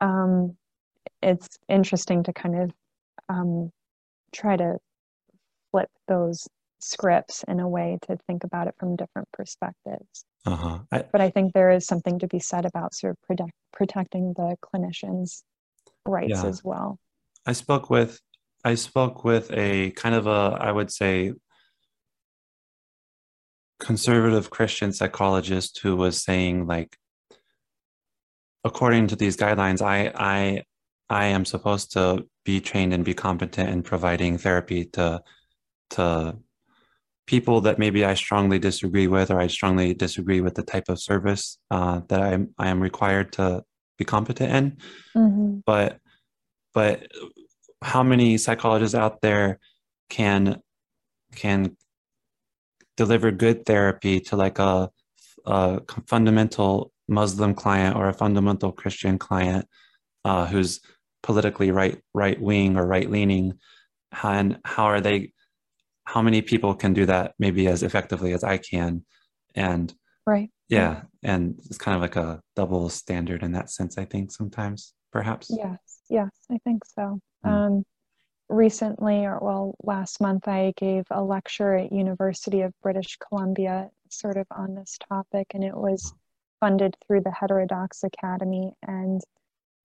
um, 0.00 0.56
it's 1.22 1.58
interesting 1.68 2.22
to 2.24 2.32
kind 2.32 2.62
of 2.62 2.72
um, 3.28 3.70
try 4.32 4.56
to 4.56 4.78
flip 5.74 5.90
those 6.06 6.46
scripts 6.78 7.44
in 7.48 7.58
a 7.58 7.68
way 7.68 7.98
to 8.02 8.16
think 8.28 8.44
about 8.44 8.68
it 8.68 8.74
from 8.78 8.94
different 8.94 9.26
perspectives. 9.32 10.24
Uh-huh. 10.46 10.78
I, 10.92 11.02
but 11.10 11.20
I 11.20 11.30
think 11.30 11.52
there 11.52 11.72
is 11.72 11.84
something 11.84 12.20
to 12.20 12.28
be 12.28 12.38
said 12.38 12.64
about 12.64 12.94
sort 12.94 13.12
of 13.12 13.22
protect, 13.22 13.52
protecting 13.72 14.34
the 14.36 14.56
clinicians' 14.62 15.42
rights 16.06 16.42
yeah. 16.42 16.46
as 16.46 16.62
well. 16.62 17.00
I 17.44 17.54
spoke 17.54 17.90
with 17.90 18.20
I 18.64 18.76
spoke 18.76 19.24
with 19.24 19.50
a 19.52 19.90
kind 19.90 20.14
of 20.14 20.28
a 20.28 20.56
I 20.60 20.70
would 20.70 20.92
say 20.92 21.32
conservative 23.80 24.50
Christian 24.50 24.92
psychologist 24.92 25.80
who 25.82 25.96
was 25.96 26.22
saying 26.22 26.68
like 26.68 26.96
according 28.62 29.08
to 29.08 29.16
these 29.16 29.36
guidelines 29.36 29.82
I 29.82 30.12
I 30.14 30.62
I 31.10 31.26
am 31.26 31.44
supposed 31.44 31.92
to 31.92 32.26
be 32.44 32.60
trained 32.60 32.94
and 32.94 33.04
be 33.04 33.14
competent 33.14 33.70
in 33.70 33.82
providing 33.82 34.38
therapy 34.38 34.84
to 34.92 35.22
to 35.90 36.36
people 37.26 37.62
that 37.62 37.78
maybe 37.78 38.04
I 38.04 38.14
strongly 38.14 38.58
disagree 38.58 39.06
with, 39.06 39.30
or 39.30 39.40
I 39.40 39.46
strongly 39.46 39.94
disagree 39.94 40.40
with 40.40 40.54
the 40.54 40.62
type 40.62 40.88
of 40.88 41.00
service 41.00 41.58
uh, 41.70 42.00
that 42.08 42.20
I 42.20 42.32
am 42.32 42.54
I 42.58 42.68
am 42.68 42.80
required 42.80 43.32
to 43.34 43.64
be 43.98 44.04
competent 44.04 44.52
in. 44.52 44.76
Mm-hmm. 45.16 45.58
But 45.64 45.98
but 46.72 47.06
how 47.82 48.02
many 48.02 48.38
psychologists 48.38 48.94
out 48.94 49.20
there 49.20 49.58
can 50.10 50.60
can 51.34 51.76
deliver 52.96 53.30
good 53.30 53.66
therapy 53.66 54.20
to 54.20 54.36
like 54.36 54.58
a, 54.58 54.90
a 55.46 55.80
fundamental 56.06 56.92
Muslim 57.08 57.54
client 57.54 57.96
or 57.96 58.08
a 58.08 58.14
fundamental 58.14 58.72
Christian 58.72 59.18
client 59.18 59.66
uh, 60.24 60.46
who's 60.46 60.80
politically 61.22 61.70
right 61.70 62.00
right 62.14 62.40
wing 62.40 62.76
or 62.76 62.86
right 62.86 63.10
leaning, 63.10 63.54
and 64.22 64.58
how 64.64 64.84
are 64.84 65.00
they 65.00 65.32
how 66.04 66.22
many 66.22 66.42
people 66.42 66.74
can 66.74 66.92
do 66.92 67.06
that 67.06 67.34
maybe 67.38 67.66
as 67.66 67.82
effectively 67.82 68.32
as 68.32 68.44
I 68.44 68.58
can? 68.58 69.04
And 69.54 69.92
right. 70.26 70.50
Yeah. 70.68 71.02
And 71.22 71.58
it's 71.64 71.78
kind 71.78 71.94
of 71.94 72.02
like 72.02 72.16
a 72.16 72.40
double 72.56 72.88
standard 72.88 73.42
in 73.42 73.52
that 73.52 73.70
sense, 73.70 73.98
I 73.98 74.04
think 74.04 74.30
sometimes, 74.30 74.94
perhaps. 75.12 75.50
Yes. 75.50 75.78
Yes, 76.10 76.30
I 76.50 76.58
think 76.64 76.84
so. 76.84 77.18
Mm. 77.44 77.50
Um, 77.50 77.84
recently, 78.48 79.24
or 79.24 79.38
well, 79.40 79.74
last 79.82 80.20
month, 80.20 80.46
I 80.48 80.72
gave 80.76 81.04
a 81.10 81.22
lecture 81.22 81.74
at 81.74 81.92
University 81.92 82.60
of 82.60 82.72
British 82.82 83.16
Columbia 83.28 83.90
sort 84.10 84.36
of 84.36 84.46
on 84.50 84.74
this 84.74 84.98
topic, 85.08 85.48
and 85.54 85.64
it 85.64 85.74
was 85.74 86.12
funded 86.60 86.96
through 87.06 87.22
the 87.22 87.30
Heterodox 87.30 88.04
Academy, 88.04 88.72
and 88.82 89.20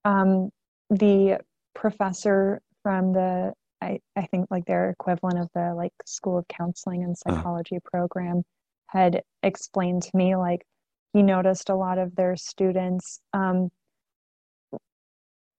um, 0.05 0.49
the 0.89 1.39
professor 1.73 2.62
from 2.84 3.13
the 3.13 3.53
I, 3.81 3.99
I 4.15 4.25
think 4.27 4.47
like 4.51 4.65
their 4.65 4.89
equivalent 4.89 5.39
of 5.39 5.49
the 5.53 5.73
like 5.75 5.93
School 6.05 6.37
of 6.37 6.47
Counseling 6.47 7.03
and 7.03 7.17
Uh-huh. 7.25 7.41
Psychology 7.41 7.79
program 7.83 8.43
had 8.87 9.23
explained 9.43 10.03
to 10.03 10.11
me 10.17 10.35
like 10.35 10.65
he 11.13 11.23
noticed 11.23 11.69
a 11.69 11.75
lot 11.75 11.97
of 11.97 12.15
their 12.15 12.35
students 12.35 13.19
um, 13.33 13.69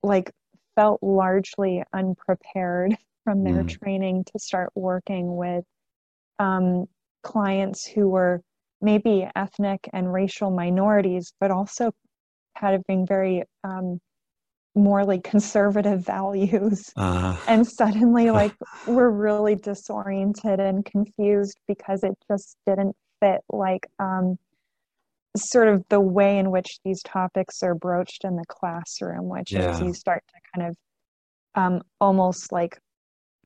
like 0.02 0.30
felt 0.76 1.02
largely 1.02 1.82
unprepared 1.92 2.96
from 3.24 3.44
their 3.44 3.64
Mm. 3.64 3.68
training 3.80 4.24
to 4.24 4.38
start 4.38 4.70
working 4.74 5.36
with 5.36 5.64
um, 6.38 6.86
clients 7.22 7.86
who 7.86 8.08
were 8.08 8.42
maybe 8.80 9.28
ethnic 9.36 9.88
and 9.92 10.12
racial 10.12 10.50
minorities, 10.50 11.32
but 11.40 11.50
also 11.50 11.92
having 12.56 13.06
very 13.06 13.44
um, 13.64 14.00
morally 14.74 15.20
conservative 15.20 16.04
values. 16.04 16.92
Uh, 16.96 17.36
And 17.48 17.66
suddenly, 17.66 18.30
like, 18.42 18.54
we're 18.86 19.10
really 19.10 19.56
disoriented 19.56 20.60
and 20.60 20.84
confused 20.84 21.58
because 21.66 22.04
it 22.04 22.16
just 22.30 22.56
didn't 22.66 22.94
fit, 23.20 23.40
like, 23.50 23.86
um, 23.98 24.38
sort 25.36 25.68
of 25.68 25.84
the 25.88 26.00
way 26.00 26.38
in 26.38 26.50
which 26.50 26.78
these 26.84 27.02
topics 27.02 27.62
are 27.62 27.74
broached 27.74 28.24
in 28.24 28.36
the 28.36 28.44
classroom, 28.48 29.28
which 29.28 29.52
is 29.52 29.80
you 29.80 29.94
start 29.94 30.24
to 30.28 30.40
kind 30.54 30.70
of 30.70 30.76
um, 31.54 31.82
almost 32.00 32.52
like 32.52 32.78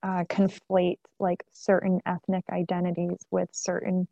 uh, 0.03 0.25
conflate 0.25 0.99
like 1.19 1.43
certain 1.53 2.01
ethnic 2.07 2.45
identities 2.51 3.17
with 3.31 3.49
certain 3.53 4.07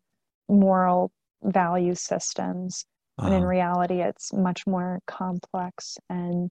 moral 0.49 1.13
value 1.43 1.95
systems. 1.95 2.85
When 3.17 3.33
in 3.33 3.43
uh, 3.43 3.47
reality 3.47 4.01
it's 4.01 4.33
much 4.33 4.67
more 4.67 5.01
complex 5.07 5.99
and 6.09 6.51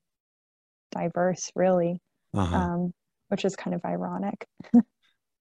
diverse 0.91 1.51
really 1.55 1.99
uh-huh. 2.33 2.55
um, 2.55 2.93
which 3.29 3.45
is 3.45 3.55
kind 3.55 3.73
of 3.73 3.83
ironic 3.85 4.45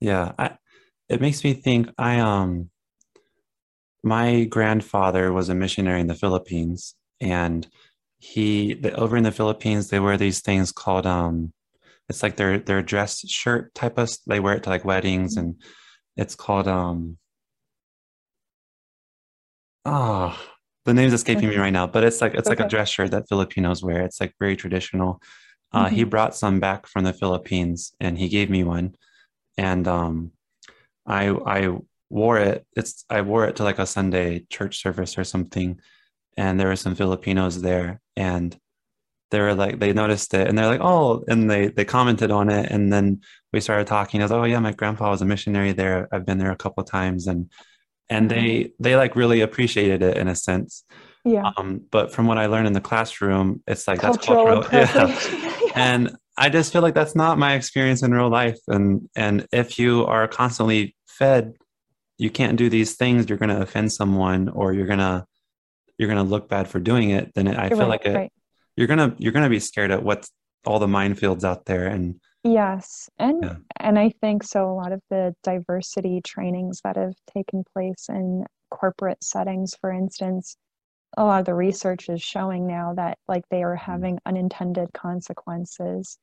Yeah, 0.00 0.32
I, 0.38 0.56
it 1.08 1.20
makes 1.20 1.44
me 1.44 1.52
think 1.52 1.90
I 1.98 2.20
um 2.20 2.70
my 4.02 4.44
grandfather 4.44 5.32
was 5.32 5.50
a 5.50 5.54
missionary 5.54 6.00
in 6.00 6.06
the 6.06 6.14
Philippines 6.14 6.94
and 7.20 7.66
he 8.18 8.74
the, 8.74 8.94
over 8.94 9.16
in 9.16 9.24
the 9.24 9.32
Philippines 9.32 9.88
they 9.88 10.00
wear 10.00 10.16
these 10.16 10.40
things 10.40 10.72
called 10.72 11.06
um 11.06 11.52
it's 12.08 12.22
like 12.22 12.36
their 12.36 12.58
their 12.58 12.82
dress 12.82 13.20
shirt 13.28 13.74
type 13.74 13.98
of 13.98 14.08
they 14.26 14.40
wear 14.40 14.54
it 14.54 14.62
to 14.62 14.70
like 14.70 14.84
weddings 14.84 15.36
and 15.36 15.56
it's 16.16 16.34
called 16.34 16.66
um 16.66 17.18
ah 19.84 20.49
the 20.84 20.94
name's 20.94 21.12
escaping 21.12 21.48
me 21.48 21.56
right 21.56 21.72
now 21.72 21.86
but 21.86 22.04
it's 22.04 22.20
like 22.20 22.34
it's 22.34 22.48
like 22.48 22.60
a 22.60 22.68
dress 22.68 22.88
shirt 22.88 23.10
that 23.10 23.28
Filipinos 23.28 23.82
wear 23.82 24.02
it's 24.02 24.20
like 24.20 24.34
very 24.38 24.56
traditional 24.56 25.20
uh 25.72 25.88
he 25.88 26.04
brought 26.04 26.34
some 26.34 26.60
back 26.60 26.86
from 26.86 27.04
the 27.04 27.12
Philippines 27.12 27.92
and 28.00 28.18
he 28.18 28.28
gave 28.28 28.50
me 28.50 28.64
one 28.64 28.94
and 29.56 29.86
um 29.86 30.32
I 31.06 31.30
I 31.30 31.76
wore 32.10 32.38
it. 32.38 32.66
It's 32.76 33.04
I 33.08 33.22
wore 33.22 33.46
it 33.46 33.56
to 33.56 33.64
like 33.64 33.78
a 33.78 33.86
Sunday 33.86 34.46
church 34.50 34.82
service 34.82 35.16
or 35.16 35.24
something, 35.24 35.80
and 36.36 36.58
there 36.58 36.68
were 36.68 36.76
some 36.76 36.94
Filipinos 36.94 37.62
there, 37.62 38.00
and 38.16 38.56
they 39.30 39.40
were 39.40 39.54
like 39.54 39.78
they 39.78 39.92
noticed 39.92 40.34
it, 40.34 40.48
and 40.48 40.58
they're 40.58 40.66
like, 40.66 40.80
oh, 40.82 41.24
and 41.28 41.50
they 41.50 41.68
they 41.68 41.84
commented 41.84 42.30
on 42.30 42.50
it, 42.50 42.70
and 42.70 42.92
then 42.92 43.22
we 43.52 43.60
started 43.60 43.86
talking. 43.86 44.20
I 44.20 44.24
was, 44.24 44.32
oh 44.32 44.44
yeah, 44.44 44.60
my 44.60 44.72
grandpa 44.72 45.10
was 45.10 45.22
a 45.22 45.26
missionary 45.26 45.72
there. 45.72 46.08
I've 46.12 46.26
been 46.26 46.38
there 46.38 46.52
a 46.52 46.56
couple 46.56 46.82
of 46.82 46.90
times, 46.90 47.26
and 47.26 47.50
and 48.10 48.30
they 48.30 48.72
they 48.78 48.96
like 48.96 49.16
really 49.16 49.40
appreciated 49.40 50.02
it 50.02 50.16
in 50.16 50.28
a 50.28 50.34
sense. 50.34 50.84
yeah. 51.24 51.52
Um, 51.56 51.82
but 51.90 52.12
from 52.12 52.26
what 52.26 52.36
I 52.36 52.46
learned 52.46 52.66
in 52.66 52.72
the 52.74 52.80
classroom, 52.80 53.62
it's 53.66 53.88
like 53.88 54.00
that's 54.00 54.18
cultural 54.18 54.62
cultural, 54.62 55.08
yeah. 55.66 55.72
and 55.74 56.16
i 56.36 56.48
just 56.48 56.72
feel 56.72 56.80
like 56.80 56.94
that's 56.94 57.14
not 57.14 57.38
my 57.38 57.54
experience 57.54 58.02
in 58.02 58.12
real 58.12 58.28
life. 58.28 58.58
And 58.68 59.08
and 59.16 59.46
if 59.52 59.78
you 59.78 60.04
are 60.06 60.28
constantly 60.28 60.96
fed 61.06 61.54
you 62.20 62.28
can't 62.28 62.58
do 62.58 62.68
these 62.68 62.96
things 62.96 63.28
you're 63.28 63.38
going 63.38 63.48
to 63.48 63.62
offend 63.62 63.90
someone 63.90 64.50
or 64.50 64.74
you're 64.74 64.86
going 64.86 64.98
to 64.98 65.24
you're 65.98 66.08
going 66.08 66.22
to 66.22 66.30
look 66.30 66.48
bad 66.48 66.68
for 66.68 66.78
doing 66.78 67.10
it 67.10 67.32
then 67.34 67.48
i 67.48 67.68
feel 67.68 67.78
right 67.78 67.88
like 67.88 68.06
it 68.06 68.14
right. 68.14 68.32
you're 68.76 68.86
going 68.86 68.98
to 68.98 69.16
you're 69.18 69.32
going 69.32 69.42
to 69.42 69.50
be 69.50 69.58
scared 69.58 69.90
at 69.90 70.02
what's 70.02 70.30
all 70.66 70.78
the 70.78 70.86
minefields 70.86 71.44
out 71.44 71.64
there 71.64 71.86
and 71.86 72.20
Yes, 72.42 73.10
and 73.18 73.44
Yeah. 73.44 73.56
and 73.78 73.98
I 73.98 74.10
think 74.10 74.42
so 74.42 74.70
a 74.70 74.74
lot 74.74 74.92
of 74.92 75.02
the 75.10 75.34
diversity 75.42 76.20
trainings 76.22 76.80
that 76.84 76.96
have 76.96 77.14
taken 77.34 77.64
place 77.74 78.08
in 78.08 78.44
corporate 78.70 79.22
settings, 79.22 79.74
for 79.80 79.90
instance, 79.90 80.56
a 81.16 81.24
lot 81.24 81.40
of 81.40 81.46
the 81.46 81.54
research 81.54 82.08
is 82.10 82.22
showing 82.22 82.66
now 82.66 82.94
that 82.94 83.18
like 83.28 83.44
they 83.50 83.62
are 83.64 83.76
having 83.76 84.18
unintended 84.26 84.92
consequences. 84.94 86.18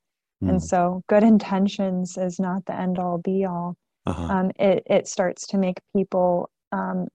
And 0.48 0.62
mm, 0.62 0.64
so 0.64 1.04
good 1.10 1.24
intentions 1.24 2.18
is 2.18 2.40
not 2.40 2.66
the 2.66 2.76
end 2.76 3.00
all 3.00 3.20
be 3.20 3.46
all. 3.46 3.76
uh-huh, 4.06 4.32
Um, 4.32 4.52
it 4.60 4.84
it 4.88 5.08
starts 5.08 5.48
to 5.48 5.58
make 5.60 5.80
people 5.96 6.50
um, 6.72 7.08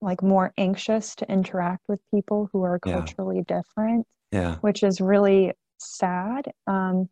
like 0.00 0.22
more 0.22 0.52
anxious 0.58 1.14
to 1.16 1.30
interact 1.30 1.82
with 1.88 2.00
people 2.12 2.48
who 2.52 2.62
are 2.62 2.78
Yeah. 2.84 3.14
culturally 3.18 3.42
different 3.46 4.06
yeah 4.32 4.60
which 4.62 4.82
is 4.82 5.00
really 5.00 5.52
sad. 5.78 6.46
Um, 6.66 7.08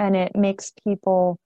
and 0.00 0.16
it 0.16 0.34
makes 0.34 0.72
people 0.82 1.38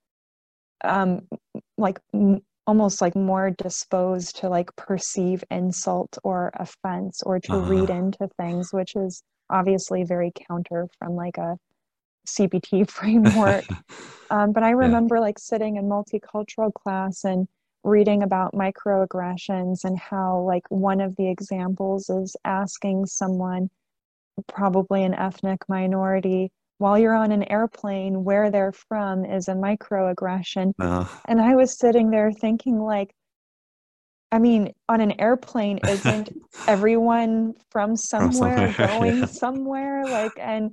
um, 0.84 1.28
like 1.76 1.98
m- 2.14 2.40
almost 2.66 3.02
like 3.02 3.16
more 3.16 3.50
disposed 3.50 4.36
to 4.36 4.48
like 4.48 4.74
perceive 4.76 5.44
insult 5.50 6.16
or 6.24 6.50
offense 6.54 7.22
or 7.24 7.40
to 7.40 7.58
read 7.58 7.90
uh-huh, 7.90 7.90
into 7.90 8.28
things, 8.38 8.70
which 8.72 8.96
is 8.96 9.22
obviously 9.50 10.04
very 10.04 10.32
counter 10.48 10.88
from 10.98 11.16
like 11.16 11.36
a 11.36 11.58
CBT 12.28 12.88
framework. 12.90 13.66
Um, 14.30 14.52
but 14.52 14.62
I 14.62 14.70
yeah 14.80 14.94
remember 14.94 15.20
like 15.20 15.38
sitting 15.38 15.76
in 15.76 15.84
multicultural 15.86 16.72
class 16.72 17.24
and 17.24 17.48
reading 17.82 18.22
about 18.22 18.54
microaggressions 18.54 19.84
and 19.84 19.98
how 19.98 20.40
like 20.40 20.64
one 20.70 21.00
of 21.00 21.16
the 21.16 21.28
examples 21.28 22.08
is 22.08 22.36
asking 22.44 23.06
someone 23.06 23.68
probably 24.48 25.04
an 25.04 25.14
ethnic 25.14 25.60
minority 25.68 26.50
while 26.84 26.98
you're 26.98 27.14
on 27.14 27.32
an 27.32 27.50
airplane 27.50 28.24
where 28.24 28.50
they're 28.50 28.72
from 28.90 29.24
is 29.24 29.48
a 29.48 29.54
microaggression. 29.54 30.74
Uh, 30.78 31.06
and 31.26 31.40
i 31.40 31.54
was 31.56 31.78
sitting 31.78 32.10
there 32.10 32.30
thinking 32.30 32.78
like 32.78 33.14
i 34.30 34.38
mean 34.38 34.70
on 34.88 35.00
an 35.00 35.18
airplane 35.18 35.78
isn't 35.88 36.28
everyone 36.66 37.54
from 37.70 37.84
from 37.84 37.96
somewhere 37.96 38.72
somewhere 38.72 38.88
going 38.98 39.18
yeah. 39.20 39.24
somewhere? 39.24 40.04
Like 40.04 40.32
and 40.38 40.72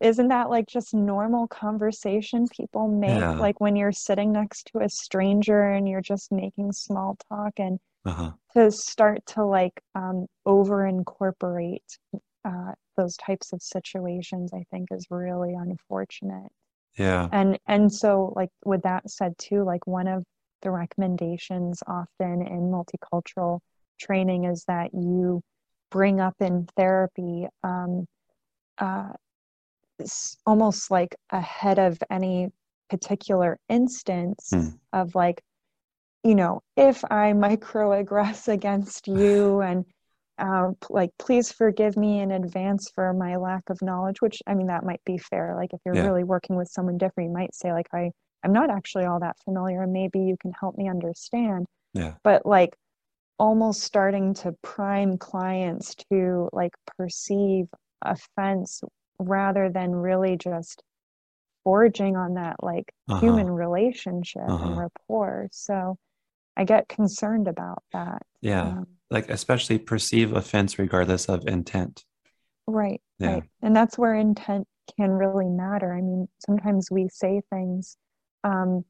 isn't 0.00 0.28
that 0.28 0.50
like 0.50 0.66
just 0.66 0.94
normal 0.94 1.46
conversation 1.48 2.46
people 2.48 2.88
make? 2.88 3.20
Yeah. 3.20 3.38
Like 3.38 3.60
when 3.60 3.76
you're 3.76 3.92
sitting 3.92 4.32
next 4.32 4.70
to 4.72 4.80
a 4.80 4.88
stranger 4.88 5.62
and 5.62 5.88
you're 5.88 6.00
just 6.00 6.32
making 6.32 6.72
small 6.72 7.16
talk 7.28 7.52
and 7.58 7.78
uh-huh. 8.04 8.32
to 8.54 8.70
start 8.70 9.24
to 9.26 9.44
like 9.44 9.80
um, 9.94 10.26
over 10.44 10.86
incorporate 10.86 11.98
uh, 12.44 12.72
those 12.96 13.16
types 13.16 13.52
of 13.52 13.62
situations 13.62 14.52
i 14.52 14.64
think 14.70 14.88
is 14.90 15.06
really 15.10 15.54
unfortunate 15.54 16.50
yeah 16.96 17.28
and 17.32 17.58
and 17.66 17.92
so 17.92 18.32
like 18.36 18.50
with 18.64 18.82
that 18.82 19.08
said 19.10 19.36
too 19.38 19.62
like 19.64 19.86
one 19.86 20.08
of 20.08 20.24
the 20.62 20.70
recommendations 20.70 21.82
often 21.86 22.42
in 22.42 22.70
multicultural 22.72 23.60
training 24.00 24.44
is 24.44 24.64
that 24.66 24.92
you 24.92 25.42
bring 25.90 26.20
up 26.20 26.34
in 26.40 26.66
therapy 26.76 27.46
um, 27.62 28.06
uh, 28.78 29.12
almost 30.44 30.90
like 30.90 31.14
ahead 31.30 31.78
of 31.78 31.98
any 32.10 32.48
particular 32.90 33.58
instance 33.68 34.50
Hmm. 34.52 34.68
of 34.92 35.14
like 35.14 35.42
you 36.22 36.34
know 36.34 36.60
if 36.76 37.04
i 37.10 37.32
microaggress 37.32 38.48
against 38.52 39.08
you 39.08 39.60
and 39.60 39.84
uh, 40.38 40.70
like 40.90 41.10
please 41.18 41.50
forgive 41.50 41.96
me 41.96 42.20
in 42.20 42.30
advance 42.32 42.90
for 42.94 43.12
my 43.12 43.36
lack 43.36 43.62
of 43.70 43.80
knowledge 43.82 44.20
which 44.20 44.42
i 44.46 44.54
mean 44.54 44.66
that 44.66 44.84
might 44.84 45.00
be 45.04 45.18
fair. 45.18 45.54
Like 45.56 45.72
if 45.72 45.80
you're 45.84 45.94
yeah. 45.94 46.06
really 46.06 46.24
working 46.24 46.56
with 46.56 46.68
someone 46.68 46.98
different 46.98 47.30
you 47.30 47.34
might 47.34 47.54
say 47.54 47.72
like 47.72 47.88
i 47.92 48.10
i'm 48.44 48.52
not 48.52 48.70
actually 48.70 49.04
all 49.04 49.20
that 49.20 49.36
familiar 49.44 49.82
and 49.82 49.92
maybe 49.92 50.20
you 50.20 50.36
can 50.40 50.52
help 50.58 50.76
me 50.76 50.88
understand. 50.88 51.66
Yeah. 51.94 52.14
But 52.22 52.44
like 52.44 52.76
almost 53.38 53.82
starting 53.82 54.34
to 54.34 54.52
prime 54.62 55.18
clients 55.18 55.94
to 56.10 56.48
like 56.52 56.72
perceive 56.96 57.66
offense 58.02 58.82
rather 59.18 59.70
than 59.70 59.94
really 59.94 60.36
just 60.36 60.82
forging 61.64 62.16
on 62.16 62.34
that 62.34 62.56
like 62.62 62.92
uh-huh. 63.08 63.20
human 63.20 63.50
relationship 63.50 64.42
and 64.42 64.52
uh-huh. 64.52 64.80
rapport. 64.80 65.48
So 65.52 65.96
i 66.56 66.64
get 66.64 66.88
concerned 66.88 67.48
about 67.48 67.82
that 67.92 68.22
yeah. 68.40 68.62
um, 68.62 68.86
like 69.10 69.30
especially 69.30 69.78
perceive 69.78 70.32
offense 70.32 70.78
regardless 70.78 71.26
of 71.26 71.46
intent. 71.46 72.04
Right 72.66 73.00
yeah. 73.18 73.34
right. 73.34 73.42
And 73.62 73.74
that's 73.74 73.98
where 73.98 74.14
intent 74.14 74.66
can 74.98 75.10
really 75.10 75.48
matter. 75.48 75.92
I 75.92 76.00
mean 76.00 76.28
sometimes 76.38 76.90
we 76.90 77.08
say 77.08 77.42
things 77.50 77.96
um, 78.44 78.84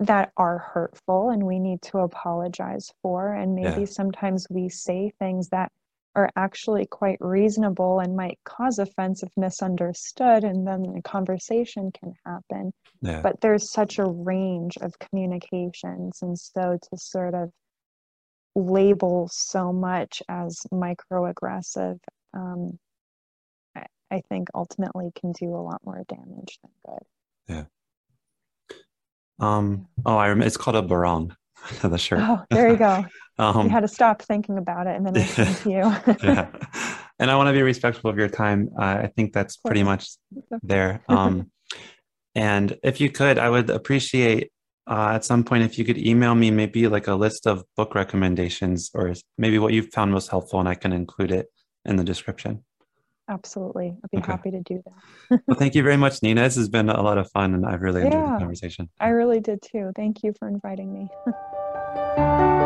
that 0.00 0.32
are 0.36 0.58
hurtful 0.58 1.30
and 1.30 1.42
we 1.42 1.58
need 1.58 1.82
to 1.82 1.98
apologize 1.98 2.90
for. 3.02 3.32
And 3.32 3.58
yeah. 3.58 3.70
maybe 3.70 3.86
sometimes 3.86 4.46
we 4.50 4.68
say 4.68 5.12
things 5.18 5.48
that 5.50 5.70
are 6.16 6.30
actually 6.36 6.86
quite 6.86 7.18
reasonable 7.20 7.98
and 8.00 8.16
might 8.16 8.38
cause 8.44 8.78
offense 8.78 9.24
if 9.24 9.30
misunderstood, 9.36 10.44
and 10.44 10.64
then 10.64 10.94
a 10.96 11.02
conversation 11.02 11.90
can 11.90 12.12
happen. 12.24 12.72
Yeah. 13.00 13.20
But 13.20 13.40
there's 13.40 13.72
such 13.72 13.98
a 13.98 14.04
range 14.04 14.76
of 14.80 14.96
communications, 15.00 16.20
and 16.22 16.38
so 16.38 16.78
to 16.80 16.96
sort 16.96 17.34
of 17.34 17.50
label 18.54 19.28
so 19.32 19.72
much 19.72 20.22
as 20.28 20.60
microaggressive, 20.72 21.98
um, 22.32 22.78
I, 23.76 23.86
I 24.10 24.22
think 24.28 24.48
ultimately 24.54 25.10
can 25.14 25.32
do 25.32 25.54
a 25.54 25.62
lot 25.62 25.80
more 25.84 26.02
damage 26.08 26.58
than 26.62 26.70
good. 26.86 27.02
Yeah. 27.48 28.76
Um, 29.40 29.88
oh, 30.06 30.16
I 30.16 30.26
remember 30.28 30.46
it's 30.46 30.56
called 30.56 30.76
a 30.76 30.82
barong, 30.82 31.36
the 31.82 31.98
shirt. 31.98 32.20
Oh, 32.22 32.42
there 32.50 32.70
you 32.70 32.76
go. 32.76 33.04
Um, 33.36 33.64
you 33.64 33.70
had 33.70 33.80
to 33.80 33.88
stop 33.88 34.22
thinking 34.22 34.58
about 34.58 34.86
it 34.86 34.94
and 34.94 35.04
then 35.04 35.14
listen 35.14 35.54
to 35.64 35.68
you. 35.68 36.16
yeah. 36.22 36.48
And 37.18 37.28
I 37.28 37.34
want 37.34 37.48
to 37.48 37.52
be 37.52 37.62
respectful 37.62 38.08
of 38.08 38.16
your 38.16 38.28
time. 38.28 38.70
Uh, 38.78 38.84
I 38.84 39.10
think 39.16 39.32
that's 39.32 39.56
pretty 39.56 39.82
much 39.82 40.08
there. 40.62 41.02
Um, 41.08 41.50
and 42.36 42.78
if 42.84 43.00
you 43.00 43.10
could, 43.10 43.40
I 43.40 43.50
would 43.50 43.70
appreciate 43.70 44.52
uh, 44.86 45.12
at 45.14 45.24
some 45.24 45.44
point 45.44 45.64
if 45.64 45.78
you 45.78 45.84
could 45.84 45.98
email 45.98 46.34
me 46.34 46.50
maybe 46.50 46.88
like 46.88 47.06
a 47.06 47.14
list 47.14 47.46
of 47.46 47.64
book 47.76 47.94
recommendations 47.94 48.90
or 48.94 49.14
maybe 49.38 49.58
what 49.58 49.72
you 49.72 49.82
found 49.82 50.12
most 50.12 50.28
helpful, 50.28 50.60
and 50.60 50.68
I 50.68 50.74
can 50.74 50.92
include 50.92 51.30
it 51.30 51.46
in 51.84 51.96
the 51.96 52.04
description. 52.04 52.64
Absolutely. 53.28 53.96
I'd 54.04 54.10
be 54.10 54.18
Okay. 54.18 54.32
happy 54.32 54.50
to 54.50 54.60
do 54.60 54.82
that. 54.84 55.40
Well, 55.46 55.58
thank 55.58 55.74
you 55.74 55.82
very 55.82 55.96
much, 55.96 56.22
Nina. 56.22 56.42
This 56.42 56.56
has 56.56 56.68
been 56.68 56.90
a 56.90 57.02
lot 57.02 57.16
of 57.16 57.30
fun, 57.30 57.54
and 57.54 57.64
I've 57.64 57.80
really 57.80 58.02
enjoyed 58.02 58.34
the 58.34 58.38
conversation. 58.38 58.90
I 59.00 59.08
really 59.08 59.40
did 59.40 59.62
too. 59.62 59.92
Thank 59.96 60.22
you 60.22 60.34
for 60.38 60.48
inviting 60.48 60.92
me. 60.92 61.08